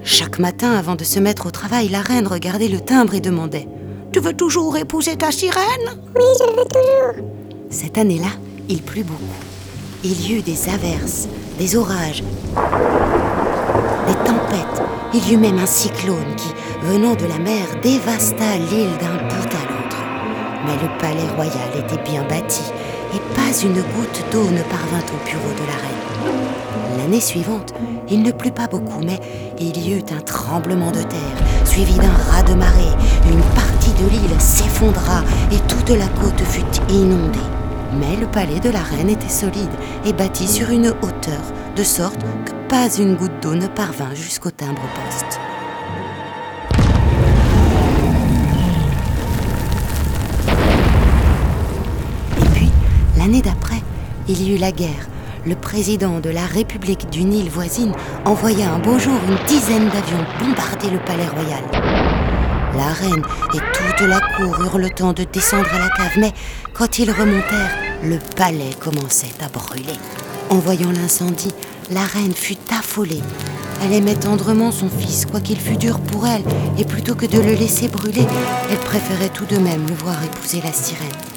Chaque 0.04 0.38
matin, 0.38 0.72
avant 0.72 0.94
de 0.94 1.04
se 1.04 1.20
mettre 1.20 1.46
au 1.46 1.50
travail, 1.50 1.88
la 1.88 2.02
reine 2.02 2.26
regardait 2.26 2.68
le 2.68 2.80
timbre 2.80 3.14
et 3.14 3.20
demandait 3.20 3.66
Tu 4.12 4.20
veux 4.20 4.34
toujours 4.34 4.76
épouser 4.76 5.16
ta 5.16 5.32
sirène? 5.32 6.02
Oui, 6.14 6.24
je 6.38 6.44
le 6.44 6.50
veux 6.50 6.68
toujours. 6.68 7.35
Cette 7.70 7.98
année-là, 7.98 8.30
il 8.68 8.80
plut 8.80 9.02
beaucoup. 9.02 9.22
Il 10.04 10.20
y 10.20 10.34
eut 10.34 10.42
des 10.42 10.68
averses, 10.68 11.28
des 11.58 11.76
orages, 11.76 12.22
des 14.06 14.14
tempêtes. 14.24 14.82
Il 15.12 15.28
y 15.28 15.34
eut 15.34 15.38
même 15.38 15.58
un 15.58 15.66
cyclone 15.66 16.36
qui, 16.36 16.48
venant 16.82 17.14
de 17.14 17.26
la 17.26 17.38
mer, 17.38 17.66
dévasta 17.82 18.56
l'île 18.70 18.96
d'un 19.00 19.16
bout 19.28 19.48
à 19.48 19.72
l'autre. 19.72 19.96
Mais 20.64 20.74
le 20.80 20.98
palais 20.98 21.28
royal 21.34 21.70
était 21.76 22.02
bien 22.08 22.22
bâti 22.22 22.62
et 23.14 23.34
pas 23.34 23.52
une 23.62 23.82
goutte 23.82 24.24
d'eau 24.30 24.44
ne 24.44 24.62
parvint 24.62 25.04
au 25.12 25.24
bureau 25.24 25.52
de 25.52 25.66
la 25.66 25.76
reine. 25.76 26.65
L'année 26.98 27.20
suivante, 27.20 27.74
il 28.08 28.22
ne 28.22 28.30
plut 28.30 28.52
pas 28.52 28.66
beaucoup, 28.66 29.00
mais 29.04 29.20
il 29.58 29.76
y 29.76 29.94
eut 29.94 30.04
un 30.16 30.20
tremblement 30.20 30.90
de 30.90 31.02
terre, 31.02 31.38
suivi 31.64 31.94
d'un 31.94 32.12
raz-de-marée. 32.30 32.94
Une 33.30 33.42
partie 33.54 33.92
de 33.92 34.08
l'île 34.08 34.40
s'effondra 34.40 35.22
et 35.52 35.58
toute 35.68 35.90
la 35.90 36.06
côte 36.08 36.40
fut 36.42 36.92
inondée. 36.92 37.38
Mais 37.98 38.16
le 38.16 38.26
palais 38.26 38.60
de 38.60 38.70
la 38.70 38.80
reine 38.80 39.10
était 39.10 39.28
solide 39.28 39.70
et 40.04 40.12
bâti 40.12 40.46
sur 40.46 40.70
une 40.70 40.88
hauteur, 40.88 41.42
de 41.76 41.82
sorte 41.82 42.20
que 42.44 42.52
pas 42.68 42.88
une 42.98 43.14
goutte 43.14 43.42
d'eau 43.42 43.54
ne 43.54 43.68
parvint 43.68 44.14
jusqu'au 44.14 44.50
timbre-poste. 44.50 45.40
Et 52.42 52.48
puis, 52.54 52.70
l'année 53.16 53.42
d'après, 53.42 53.82
il 54.28 54.42
y 54.42 54.54
eut 54.54 54.58
la 54.58 54.72
guerre. 54.72 55.08
Le 55.46 55.54
président 55.54 56.18
de 56.18 56.28
la 56.28 56.44
République 56.44 57.08
d'une 57.08 57.32
île 57.32 57.48
voisine 57.48 57.92
envoya 58.24 58.72
un 58.72 58.80
beau 58.80 58.98
jour 58.98 59.14
une 59.28 59.46
dizaine 59.46 59.88
d'avions 59.90 60.26
bombarder 60.40 60.90
le 60.90 60.98
palais 60.98 61.28
royal. 61.28 61.62
La 62.74 62.92
reine 62.92 63.22
et 63.54 63.58
toute 63.58 64.08
la 64.08 64.18
cour 64.18 64.60
eurent 64.60 64.78
le 64.78 64.90
temps 64.90 65.12
de 65.12 65.22
descendre 65.22 65.72
à 65.72 65.78
la 65.78 65.88
cave, 65.90 66.18
mais 66.18 66.32
quand 66.74 66.98
ils 66.98 67.12
remontèrent, 67.12 67.78
le 68.02 68.18
palais 68.34 68.74
commençait 68.80 69.34
à 69.40 69.48
brûler. 69.48 69.94
En 70.50 70.56
voyant 70.56 70.90
l'incendie, 70.90 71.54
la 71.92 72.02
reine 72.02 72.34
fut 72.34 72.58
affolée. 72.76 73.22
Elle 73.84 73.92
aimait 73.92 74.16
tendrement 74.16 74.72
son 74.72 74.88
fils, 74.88 75.26
quoiqu'il 75.26 75.60
fût 75.60 75.76
dur 75.76 76.00
pour 76.00 76.26
elle, 76.26 76.42
et 76.76 76.84
plutôt 76.84 77.14
que 77.14 77.26
de 77.26 77.38
le 77.38 77.54
laisser 77.54 77.86
brûler, 77.86 78.26
elle 78.68 78.78
préférait 78.78 79.28
tout 79.28 79.46
de 79.46 79.58
même 79.58 79.86
le 79.86 79.94
voir 79.94 80.16
épouser 80.24 80.60
la 80.60 80.72
sirène. 80.72 81.35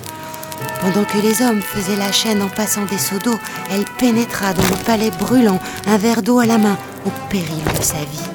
Pendant 0.81 1.03
que 1.03 1.17
les 1.17 1.41
hommes 1.41 1.61
faisaient 1.61 1.97
la 1.97 2.11
chaîne 2.11 2.41
en 2.41 2.47
passant 2.47 2.85
des 2.85 2.97
seaux 2.97 3.19
d'eau, 3.19 3.37
elle 3.69 3.85
pénétra 3.97 4.53
dans 4.53 4.63
le 4.63 4.83
palais 4.85 5.11
brûlant, 5.11 5.59
un 5.85 5.97
verre 5.97 6.21
d'eau 6.21 6.39
à 6.39 6.45
la 6.45 6.57
main, 6.57 6.77
au 7.05 7.09
péril 7.29 7.63
de 7.77 7.83
sa 7.83 7.97
vie. 7.97 8.29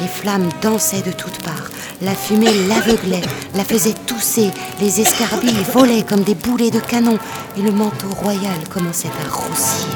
Les 0.00 0.08
flammes 0.08 0.48
dansaient 0.62 1.02
de 1.02 1.12
toutes 1.12 1.42
parts, 1.42 1.68
la 2.00 2.14
fumée 2.14 2.66
l'aveuglait, 2.68 3.20
la 3.54 3.64
faisait 3.64 3.94
tousser, 4.06 4.50
les 4.80 5.00
escarbilles 5.00 5.64
volaient 5.72 6.04
comme 6.04 6.22
des 6.22 6.34
boulets 6.34 6.70
de 6.70 6.80
canon, 6.80 7.18
et 7.56 7.62
le 7.62 7.70
manteau 7.70 8.08
royal 8.08 8.58
commençait 8.72 9.08
à 9.08 9.30
roussir. 9.30 9.86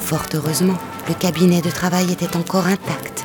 Fort 0.00 0.26
heureusement, 0.32 0.78
le 1.06 1.14
cabinet 1.14 1.60
de 1.60 1.70
travail 1.70 2.10
était 2.10 2.34
encore 2.34 2.66
intact. 2.66 3.24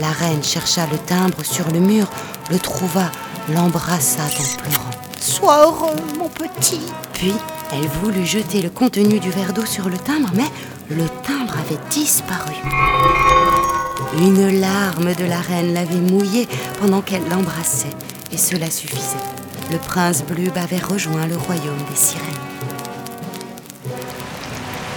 La 0.00 0.10
reine 0.10 0.42
chercha 0.42 0.86
le 0.90 0.98
timbre 0.98 1.44
sur 1.44 1.70
le 1.70 1.78
mur, 1.78 2.08
le 2.50 2.58
trouva, 2.58 3.12
l'embrassa 3.54 4.24
en 4.24 4.62
pleurant. 4.62 5.13
Sois 5.26 5.64
heureux, 5.64 5.96
mon 6.18 6.28
petit. 6.28 6.82
Puis, 7.14 7.32
elle 7.72 7.88
voulut 7.88 8.26
jeter 8.26 8.60
le 8.60 8.68
contenu 8.68 9.18
du 9.18 9.30
verre 9.30 9.54
d'eau 9.54 9.64
sur 9.64 9.88
le 9.88 9.96
timbre, 9.96 10.28
mais 10.34 10.50
le 10.90 11.08
timbre 11.26 11.54
avait 11.58 11.80
disparu. 11.88 12.52
Une 14.18 14.60
larme 14.60 15.14
de 15.14 15.24
la 15.24 15.40
reine 15.40 15.72
l'avait 15.72 15.94
mouillé 15.94 16.46
pendant 16.78 17.00
qu'elle 17.00 17.26
l'embrassait, 17.26 17.96
et 18.32 18.36
cela 18.36 18.70
suffisait. 18.70 19.16
Le 19.72 19.78
prince 19.78 20.22
Blub 20.24 20.58
avait 20.58 20.76
rejoint 20.76 21.26
le 21.26 21.38
royaume 21.38 21.82
des 21.88 21.96
sirènes. 21.96 22.28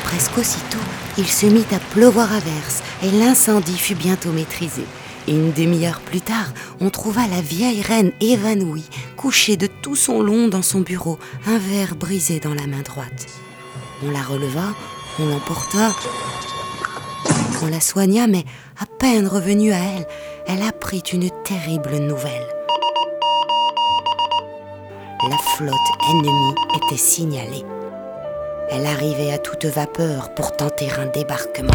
Presque 0.04 0.38
aussitôt, 0.38 0.78
il 1.18 1.28
se 1.28 1.46
mit 1.46 1.66
à 1.72 1.80
pleuvoir 1.94 2.34
à 2.34 2.40
verse 2.40 2.84
et 3.02 3.12
l'incendie 3.12 3.78
fut 3.78 3.96
bientôt 3.96 4.34
maîtrisé. 4.34 4.84
Une 5.28 5.52
demi-heure 5.52 6.00
plus 6.00 6.22
tard, 6.22 6.54
on 6.80 6.90
trouva 6.90 7.28
la 7.28 7.42
vieille 7.42 7.82
reine 7.82 8.14
évanouie, 8.22 8.90
couchée 9.18 9.58
de 9.58 9.68
tout 9.68 9.98
son 9.98 10.22
long 10.22 10.48
dans 10.48 10.62
son 10.62 10.80
bureau, 10.80 11.20
un 11.48 11.58
verre 11.58 11.96
brisé 11.96 12.40
dans 12.40 12.54
la 12.54 12.66
main 12.66 12.82
droite. 12.82 13.28
On 14.06 14.12
la 14.12 14.22
releva, 14.22 14.74
on 15.20 15.26
l'emporta, 15.26 15.92
on 17.62 17.68
la 17.68 17.82
soigna, 17.82 18.28
mais 18.28 18.46
à 18.80 18.86
peine 18.86 19.28
revenue 19.28 19.74
à 19.74 19.80
elle, 19.80 20.08
elle 20.48 20.62
apprit 20.62 21.04
une 21.12 21.30
terrible 21.44 21.98
nouvelle. 21.98 22.48
La 25.30 25.38
flotte 25.56 25.74
ennemie 26.10 26.56
était 26.76 27.02
signalée. 27.02 27.66
Elle 28.70 28.86
arrivait 28.86 29.34
à 29.34 29.40
toute 29.40 29.66
vapeur 29.66 30.34
pour 30.36 30.56
tenter 30.56 30.90
un 30.92 31.08
débarquement. 31.08 31.74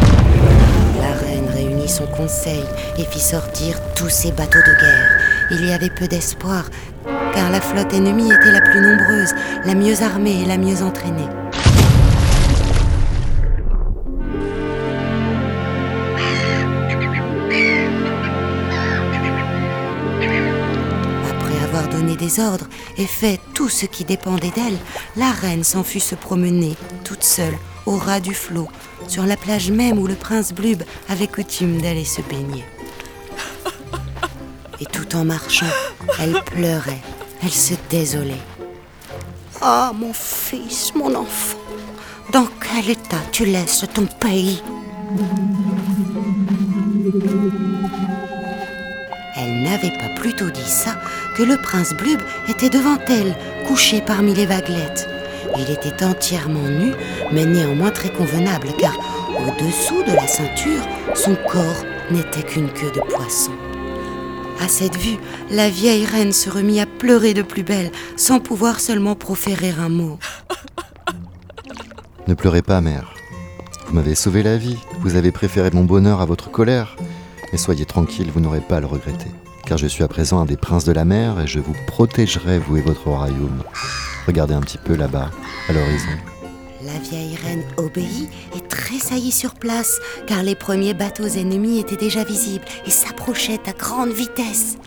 La 1.00 1.12
reine 1.12 1.48
réunit 1.52 1.88
son 1.88 2.06
conseil 2.06 2.64
et 2.98 3.04
fit 3.04 3.20
sortir 3.20 3.80
tous 3.94 4.08
ses 4.08 4.32
bateaux 4.32 4.58
de 4.58 4.80
guerre. 4.80 5.20
Il 5.50 5.66
y 5.66 5.72
avait 5.72 5.90
peu 5.90 6.06
d'espoir, 6.06 6.64
car 7.34 7.50
la 7.50 7.60
flotte 7.60 7.92
ennemie 7.92 8.32
était 8.32 8.52
la 8.52 8.60
plus 8.60 8.80
nombreuse, 8.80 9.34
la 9.64 9.74
mieux 9.74 10.02
armée 10.02 10.42
et 10.42 10.46
la 10.46 10.58
mieux 10.58 10.82
entraînée. 10.82 11.28
Après 21.30 21.64
avoir 21.64 21.88
donné 21.88 22.16
des 22.16 22.40
ordres 22.40 22.68
et 22.96 23.06
fait 23.06 23.40
tout 23.54 23.68
ce 23.68 23.86
qui 23.86 24.04
dépendait 24.04 24.52
d'elle, 24.54 24.78
la 25.16 25.30
reine 25.30 25.64
s'en 25.64 25.82
fut 25.82 26.00
se 26.00 26.14
promener, 26.14 26.76
toute 27.04 27.24
seule, 27.24 27.56
au 27.86 27.96
ras 27.96 28.20
du 28.20 28.34
flot, 28.34 28.68
sur 29.08 29.24
la 29.24 29.36
plage 29.36 29.70
même 29.70 29.98
où 29.98 30.06
le 30.06 30.14
prince 30.14 30.52
Blub 30.52 30.82
avait 31.08 31.26
coutume 31.26 31.80
d'aller 31.80 32.04
se 32.04 32.22
baigner. 32.22 32.64
Et 34.80 34.86
tout 34.86 35.16
en 35.16 35.24
marchant, 35.24 35.66
elle 36.18 36.40
pleurait, 36.44 37.02
elle 37.42 37.50
se 37.52 37.74
désolait. 37.90 38.42
Ah, 39.60 39.92
mon 39.94 40.12
fils, 40.12 40.92
mon 40.94 41.14
enfant, 41.14 41.58
dans 42.32 42.48
quel 42.60 42.90
état 42.90 43.20
tu 43.30 43.44
laisses 43.44 43.84
ton 43.94 44.06
pays? 44.06 44.62
Elle 49.36 49.62
n'avait 49.62 49.96
pas 49.98 50.08
plutôt 50.20 50.50
dit 50.50 50.68
ça 50.68 50.96
que 51.36 51.42
le 51.42 51.56
prince 51.56 51.92
Blub 51.94 52.20
était 52.48 52.70
devant 52.70 52.98
elle, 53.08 53.36
couché 53.66 54.00
parmi 54.00 54.34
les 54.34 54.46
vaguelettes. 54.46 55.08
Il 55.58 55.70
était 55.70 56.04
entièrement 56.04 56.68
nu, 56.68 56.92
mais 57.32 57.44
néanmoins 57.44 57.90
très 57.90 58.10
convenable, 58.10 58.68
car 58.78 58.94
au-dessous 59.38 60.02
de 60.02 60.14
la 60.14 60.26
ceinture, 60.26 60.82
son 61.14 61.36
corps 61.50 61.84
n'était 62.10 62.42
qu'une 62.42 62.70
queue 62.70 62.90
de 62.94 63.00
poisson. 63.00 63.52
À 64.60 64.68
cette 64.68 64.96
vue, 64.96 65.18
la 65.50 65.68
vieille 65.68 66.06
reine 66.06 66.32
se 66.32 66.48
remit 66.48 66.80
à 66.80 66.86
pleurer 66.86 67.34
de 67.34 67.42
plus 67.42 67.64
belle, 67.64 67.90
sans 68.16 68.38
pouvoir 68.38 68.80
seulement 68.80 69.14
proférer 69.14 69.74
un 69.78 69.88
mot. 69.88 70.18
Ne 72.28 72.34
pleurez 72.34 72.62
pas, 72.62 72.80
mère. 72.80 73.14
Vous 73.86 73.94
m'avez 73.94 74.14
sauvé 74.14 74.42
la 74.42 74.56
vie. 74.56 74.78
Vous 75.00 75.16
avez 75.16 75.32
préféré 75.32 75.70
mon 75.72 75.84
bonheur 75.84 76.20
à 76.20 76.26
votre 76.26 76.50
colère. 76.50 76.96
Mais 77.50 77.58
soyez 77.58 77.84
tranquille, 77.84 78.30
vous 78.32 78.40
n'aurez 78.40 78.60
pas 78.60 78.76
à 78.76 78.80
le 78.80 78.86
regretter. 78.86 79.30
Car 79.66 79.78
je 79.78 79.86
suis 79.86 80.04
à 80.04 80.08
présent 80.08 80.40
un 80.40 80.44
des 80.44 80.56
princes 80.56 80.84
de 80.84 80.92
la 80.92 81.04
mer 81.04 81.40
et 81.40 81.46
je 81.46 81.58
vous 81.58 81.74
protégerai, 81.86 82.58
vous 82.58 82.76
et 82.76 82.80
votre 82.80 83.08
royaume. 83.08 83.62
Regardez 84.26 84.54
un 84.54 84.60
petit 84.60 84.78
peu 84.78 84.94
là-bas, 84.94 85.30
à 85.68 85.72
l'horizon. 85.72 86.08
La 86.84 86.98
vieille 86.98 87.36
reine 87.36 87.62
obéit 87.76 88.28
et 88.56 88.60
tressaillit 88.60 89.30
sur 89.30 89.54
place, 89.54 90.00
car 90.26 90.42
les 90.42 90.56
premiers 90.56 90.94
bateaux 90.94 91.28
ennemis 91.28 91.78
étaient 91.78 91.96
déjà 91.96 92.24
visibles 92.24 92.64
et 92.86 92.90
s'approchaient 92.90 93.60
à 93.68 93.72
grande 93.72 94.10
vitesse. 94.10 94.78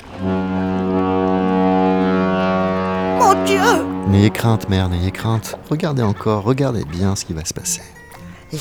Mon 3.19 3.45
Dieu 3.45 3.61
N'ayez 4.09 4.29
crainte, 4.29 4.67
mère, 4.69 4.89
n'ayez 4.89 5.11
crainte. 5.11 5.57
Regardez 5.69 6.03
encore, 6.03 6.43
regardez 6.43 6.83
bien 6.85 7.15
ce 7.15 7.23
qui 7.25 7.33
va 7.33 7.45
se 7.45 7.53
passer. 7.53 7.81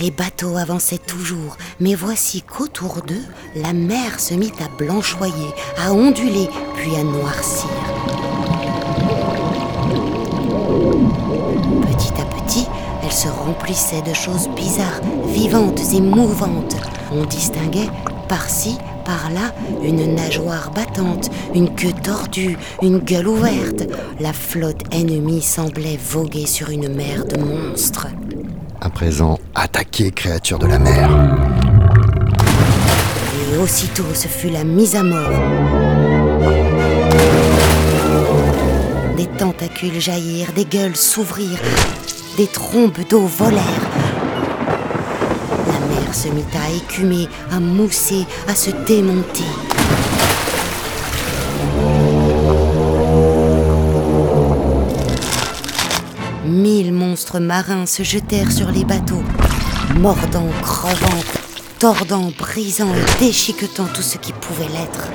Les 0.01 0.11
bateaux 0.11 0.57
avançaient 0.57 0.99
toujours, 0.99 1.57
mais 1.81 1.95
voici 1.95 2.43
qu'autour 2.43 3.03
d'eux, 3.07 3.25
la 3.55 3.73
mer 3.73 4.19
se 4.19 4.35
mit 4.35 4.53
à 4.61 4.69
blanchoyer, 4.77 5.55
à 5.79 5.93
onduler, 5.93 6.49
puis 6.75 6.97
à 6.97 7.03
noircir. 7.03 7.69
Se 13.25 13.29
remplissait 13.31 14.03
de 14.03 14.13
choses 14.13 14.49
bizarres, 14.55 15.01
vivantes 15.29 15.81
et 15.95 16.01
mouvantes. 16.01 16.77
On 17.11 17.25
distinguait 17.25 17.89
par-ci, 18.29 18.77
par-là, 19.07 19.55
une 19.83 20.15
nageoire 20.15 20.71
battante, 20.71 21.31
une 21.55 21.75
queue 21.75 21.95
tordue, 22.03 22.59
une 22.83 22.99
gueule 22.99 23.29
ouverte. 23.29 23.85
La 24.21 24.35
flotte 24.35 24.83
ennemie 24.93 25.41
semblait 25.41 25.99
voguer 25.99 26.45
sur 26.45 26.69
une 26.69 26.95
mer 26.95 27.25
de 27.25 27.41
monstres. 27.41 28.09
À 28.83 28.91
présent, 28.91 29.39
attaquez, 29.55 30.11
créatures 30.11 30.59
de 30.59 30.67
la 30.67 30.79
mer. 30.79 31.09
Et 33.55 33.57
aussitôt, 33.57 34.13
ce 34.13 34.29
fut 34.29 34.51
la 34.51 34.65
mise 34.65 34.97
à 34.97 35.03
mort. 35.03 35.31
Des 39.17 39.27
tentacules 39.39 40.01
jaillirent, 40.01 40.53
des 40.53 40.67
gueules 40.67 40.97
s'ouvrirent, 40.97 41.63
des 42.37 42.47
trombes 42.47 42.99
d'eau 43.09 43.27
volèrent. 43.27 43.91
La 45.67 45.87
mer 45.87 46.15
se 46.15 46.29
mit 46.29 46.45
à 46.55 46.71
écumer, 46.71 47.29
à 47.53 47.61
mousser, 47.61 48.27
à 48.49 48.55
se 48.55 48.71
démonter. 48.87 49.45
Mille 56.45 56.93
monstres 56.93 57.39
marins 57.39 57.87
se 57.87 58.03
jetèrent 58.03 58.53
sur 58.53 58.71
les 58.71 58.85
bateaux, 58.85 59.23
mordant, 59.99 60.49
crevant, 60.63 61.23
tordant, 61.79 62.33
brisant 62.37 62.93
et 62.95 63.25
déchiquetant 63.25 63.87
tout 63.95 64.03
ce 64.03 64.19
qui 64.19 64.33
pouvait 64.33 64.69
l'être. 64.69 65.09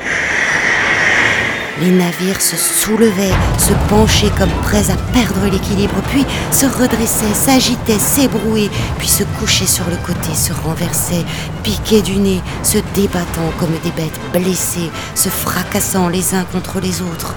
Les 1.81 1.91
navires 1.91 2.41
se 2.41 2.57
soulevaient, 2.57 3.31
se 3.57 3.71
penchaient 3.87 4.31
comme 4.37 4.49
prêts 4.63 4.89
à 4.91 4.97
perdre 5.13 5.45
l'équilibre, 5.49 5.95
puis 6.09 6.25
se 6.51 6.65
redressaient, 6.65 7.33
s'agitaient, 7.33 7.97
s'ébrouaient, 7.97 8.69
puis 8.97 9.07
se 9.07 9.23
couchaient 9.39 9.65
sur 9.65 9.85
le 9.85 9.95
côté, 10.05 10.35
se 10.35 10.51
renversaient, 10.51 11.23
piquaient 11.63 12.01
du 12.01 12.17
nez, 12.17 12.41
se 12.63 12.79
débattant 12.95 13.53
comme 13.57 13.71
des 13.81 13.91
bêtes 13.91 14.19
blessées, 14.33 14.91
se 15.15 15.29
fracassant 15.29 16.09
les 16.09 16.35
uns 16.35 16.43
contre 16.51 16.81
les 16.81 17.01
autres. 17.01 17.33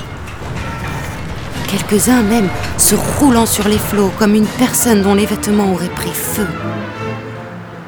Quelques-uns 1.69 2.23
même 2.23 2.49
se 2.79 2.97
roulant 2.97 3.47
sur 3.47 3.69
les 3.69 3.79
flots 3.79 4.13
comme 4.19 4.35
une 4.35 4.47
personne 4.47 5.03
dont 5.03 5.15
les 5.15 5.27
vêtements 5.27 5.73
auraient 5.73 5.87
pris 5.89 6.13
feu. 6.13 6.49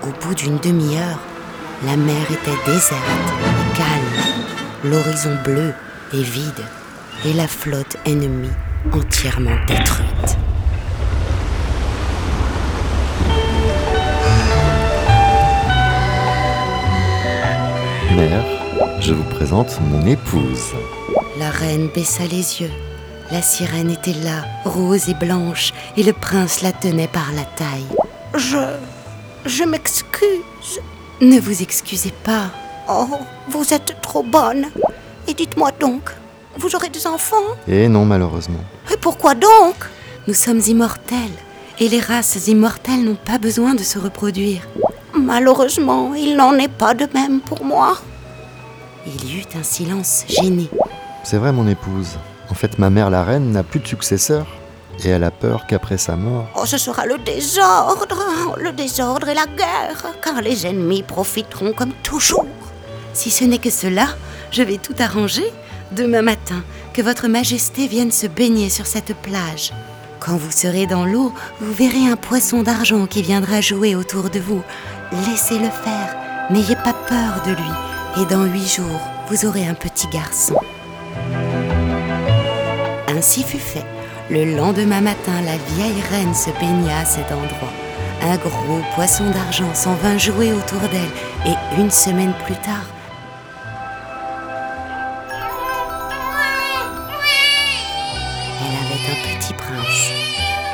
Au 0.04 0.24
bout 0.24 0.34
d'une 0.36 0.58
demi-heure, 0.58 1.18
la 1.84 1.96
mer 1.96 2.22
était 2.30 2.70
déserte 2.70 3.02
et 3.42 3.76
calme, 3.76 4.92
l'horizon 4.92 5.36
bleu 5.44 5.74
et 6.14 6.22
vide, 6.22 6.64
et 7.24 7.32
la 7.32 7.48
flotte 7.48 7.96
ennemie 8.06 8.50
entièrement 8.92 9.56
détruite. 9.66 10.38
Mère, 18.14 18.44
je 19.00 19.12
vous 19.12 19.24
présente 19.24 19.80
mon 19.80 20.06
épouse. 20.06 20.72
La 21.38 21.50
reine 21.50 21.88
baissa 21.88 22.24
les 22.24 22.60
yeux. 22.60 22.70
La 23.32 23.42
sirène 23.42 23.90
était 23.90 24.12
là, 24.12 24.44
rose 24.64 25.08
et 25.08 25.14
blanche, 25.14 25.72
et 25.96 26.04
le 26.04 26.12
prince 26.12 26.62
la 26.62 26.70
tenait 26.70 27.08
par 27.08 27.32
la 27.34 27.44
taille. 27.44 27.86
Je. 28.36 28.76
Je 29.46 29.64
m'excuse. 29.64 30.80
Ne 31.20 31.40
vous 31.40 31.62
excusez 31.62 32.12
pas. 32.22 32.50
Oh, 32.88 33.08
vous 33.48 33.74
êtes 33.74 33.96
trop 34.00 34.22
bonne. 34.22 34.66
Et 35.26 35.34
dites-moi 35.34 35.70
donc, 35.80 36.10
vous 36.56 36.74
aurez 36.76 36.88
des 36.88 37.06
enfants? 37.06 37.36
Et 37.66 37.88
non, 37.88 38.04
malheureusement. 38.04 38.60
Et 38.92 38.96
pourquoi 38.96 39.34
donc? 39.34 39.74
Nous 40.26 40.34
sommes 40.34 40.60
immortels, 40.66 41.36
et 41.78 41.88
les 41.88 42.00
races 42.00 42.46
immortelles 42.46 43.04
n'ont 43.04 43.14
pas 43.14 43.38
besoin 43.38 43.74
de 43.74 43.82
se 43.82 43.98
reproduire. 43.98 44.62
Malheureusement, 45.14 46.14
il 46.14 46.36
n'en 46.36 46.54
est 46.54 46.68
pas 46.68 46.94
de 46.94 47.06
même 47.14 47.40
pour 47.40 47.64
moi. 47.64 47.98
Il 49.06 49.24
y 49.24 49.38
eut 49.38 49.58
un 49.58 49.62
silence 49.62 50.24
gêné. 50.28 50.68
C'est 51.22 51.36
vrai, 51.36 51.52
mon 51.52 51.68
épouse. 51.68 52.18
En 52.50 52.54
fait, 52.54 52.78
ma 52.78 52.90
mère, 52.90 53.10
la 53.10 53.24
reine, 53.24 53.50
n'a 53.52 53.62
plus 53.62 53.80
de 53.80 53.86
successeur. 53.86 54.46
Et 55.04 55.08
elle 55.08 55.24
a 55.24 55.30
peur 55.30 55.66
qu'après 55.66 55.98
sa 55.98 56.14
mort. 56.16 56.46
Oh, 56.56 56.66
ce 56.66 56.78
sera 56.78 57.04
le 57.04 57.18
désordre, 57.18 58.16
le 58.58 58.72
désordre 58.72 59.28
et 59.28 59.34
la 59.34 59.46
guerre, 59.46 60.14
car 60.22 60.40
les 60.40 60.66
ennemis 60.66 61.02
profiteront 61.02 61.72
comme 61.72 61.92
toujours. 62.02 62.46
Si 63.12 63.30
ce 63.30 63.44
n'est 63.44 63.58
que 63.58 63.70
cela, 63.70 64.06
je 64.54 64.62
vais 64.62 64.78
tout 64.78 64.94
arranger. 65.00 65.44
Demain 65.92 66.22
matin, 66.22 66.62
que 66.92 67.02
votre 67.02 67.26
majesté 67.26 67.88
vienne 67.88 68.12
se 68.12 68.28
baigner 68.28 68.70
sur 68.70 68.86
cette 68.86 69.14
plage. 69.16 69.72
Quand 70.20 70.36
vous 70.36 70.52
serez 70.52 70.86
dans 70.86 71.04
l'eau, 71.04 71.32
vous 71.60 71.72
verrez 71.72 72.08
un 72.08 72.16
poisson 72.16 72.62
d'argent 72.62 73.06
qui 73.06 73.20
viendra 73.20 73.60
jouer 73.60 73.96
autour 73.96 74.30
de 74.30 74.38
vous. 74.38 74.62
Laissez-le 75.26 75.68
faire, 75.68 76.16
n'ayez 76.50 76.76
pas 76.76 76.94
peur 77.08 77.42
de 77.44 77.50
lui, 77.50 78.22
et 78.22 78.26
dans 78.26 78.44
huit 78.44 78.76
jours, 78.76 79.00
vous 79.28 79.44
aurez 79.44 79.66
un 79.66 79.74
petit 79.74 80.06
garçon. 80.08 80.56
Ainsi 83.08 83.42
fut 83.42 83.58
fait. 83.58 83.84
Le 84.30 84.56
lendemain 84.56 85.00
matin, 85.00 85.42
la 85.44 85.56
vieille 85.74 86.02
reine 86.10 86.34
se 86.34 86.50
baigna 86.60 87.00
à 87.00 87.04
cet 87.04 87.30
endroit. 87.30 87.72
Un 88.22 88.36
gros 88.36 88.80
poisson 88.94 89.28
d'argent 89.30 89.74
s'en 89.74 89.94
vint 89.94 90.16
jouer 90.16 90.52
autour 90.52 90.80
d'elle, 90.88 91.52
et 91.52 91.80
une 91.80 91.90
semaine 91.90 92.32
plus 92.46 92.56
tard, 92.56 92.86
un 99.10 99.38
petit 99.38 99.52
prince, 99.54 100.10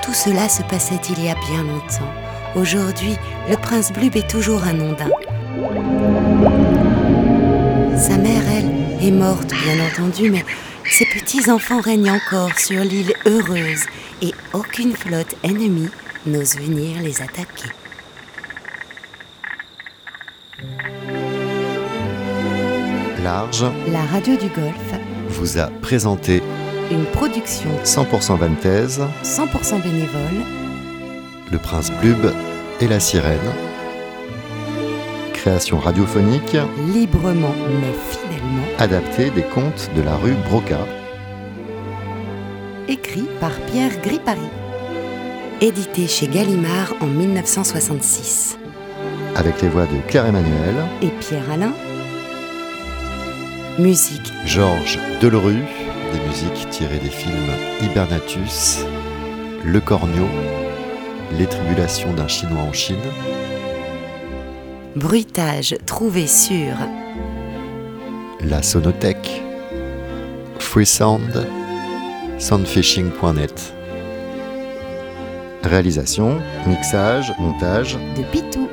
Tout 0.03 0.15
cela 0.15 0.49
se 0.49 0.63
passait 0.63 1.01
il 1.11 1.25
y 1.25 1.29
a 1.29 1.35
bien 1.35 1.65
longtemps. 1.65 2.13
Aujourd'hui, 2.55 3.17
le 3.49 3.57
prince 3.57 3.93
Blub 3.93 4.17
est 4.17 4.29
toujours 4.29 4.63
un 4.65 4.79
ondin. 4.79 5.11
Sa 7.97 8.17
mère, 8.17 8.43
elle, 8.57 9.07
est 9.07 9.11
morte, 9.11 9.53
bien 9.65 9.85
entendu, 9.85 10.31
mais 10.31 10.45
ses 10.85 11.07
petits-enfants 11.07 11.81
règnent 11.81 12.11
encore 12.11 12.59
sur 12.59 12.83
l'île 12.83 13.13
heureuse 13.27 13.85
et 14.23 14.33
aucune 14.53 14.95
flotte 14.95 15.35
ennemie 15.43 15.91
n'ose 16.27 16.57
venir 16.57 17.01
les 17.03 17.23
attaquer. 17.23 17.71
Large 23.23 23.65
La 23.93 24.03
radio 24.03 24.37
du 24.37 24.49
Golfe, 24.49 24.95
vous 25.29 25.59
a 25.59 25.67
présenté 25.83 26.43
une 26.91 27.05
production 27.05 27.71
100% 27.85 28.37
Vantaise, 28.37 29.03
100% 29.23 29.83
bénévole, 29.83 30.45
Le 31.51 31.59
Prince 31.59 31.91
Blub 32.01 32.33
et 32.81 32.89
la 32.89 33.01
Sirène. 33.01 33.39
Création 35.33 35.79
radiophonique 35.79 36.57
librement 36.93 37.55
mais 37.81 37.95
fidèlement, 38.11 38.65
adaptée 38.79 39.31
des 39.31 39.43
contes 39.43 39.91
de 39.97 40.03
la 40.03 40.17
rue 40.17 40.35
Broca. 40.49 40.79
écrit 42.89 43.27
par 43.41 43.53
Pierre 43.71 44.01
Gripari. 44.03 44.41
Édité 45.61 46.07
chez 46.09 46.27
Gallimard 46.27 46.95
en 47.01 47.07
1966. 47.07 48.59
avec 49.37 49.63
les 49.63 49.69
voix 49.69 49.87
de 49.87 49.97
Claire 50.09 50.27
Emmanuel, 50.27 50.75
Et 51.03 51.09
Pierre 51.21 51.49
Alain 51.53 51.73
Musique 53.79 54.33
Georges 54.45 54.99
Delerue, 55.23 55.63
des 56.13 56.21
musiques 56.27 56.71
tirées 56.71 56.99
des 56.99 57.11
films 57.11 57.53
Hibernatus, 57.83 58.85
Le 59.65 59.81
Cornio, 59.81 60.27
Les 61.39 61.47
Tribulations 61.47 62.13
d'un 62.15 62.29
Chinois 62.29 62.63
en 62.63 62.73
Chine, 62.73 62.97
Bruitage 64.97 65.77
trouvé 65.87 66.27
sur 66.27 66.75
La 68.41 68.63
Sonothèque, 68.63 69.43
Freesound, 70.59 71.47
soundfishing.net. 72.39 73.75
Réalisation, 75.63 76.41
mixage, 76.67 77.33
montage, 77.39 77.99
de 78.17 78.23
Pitou. 78.33 78.70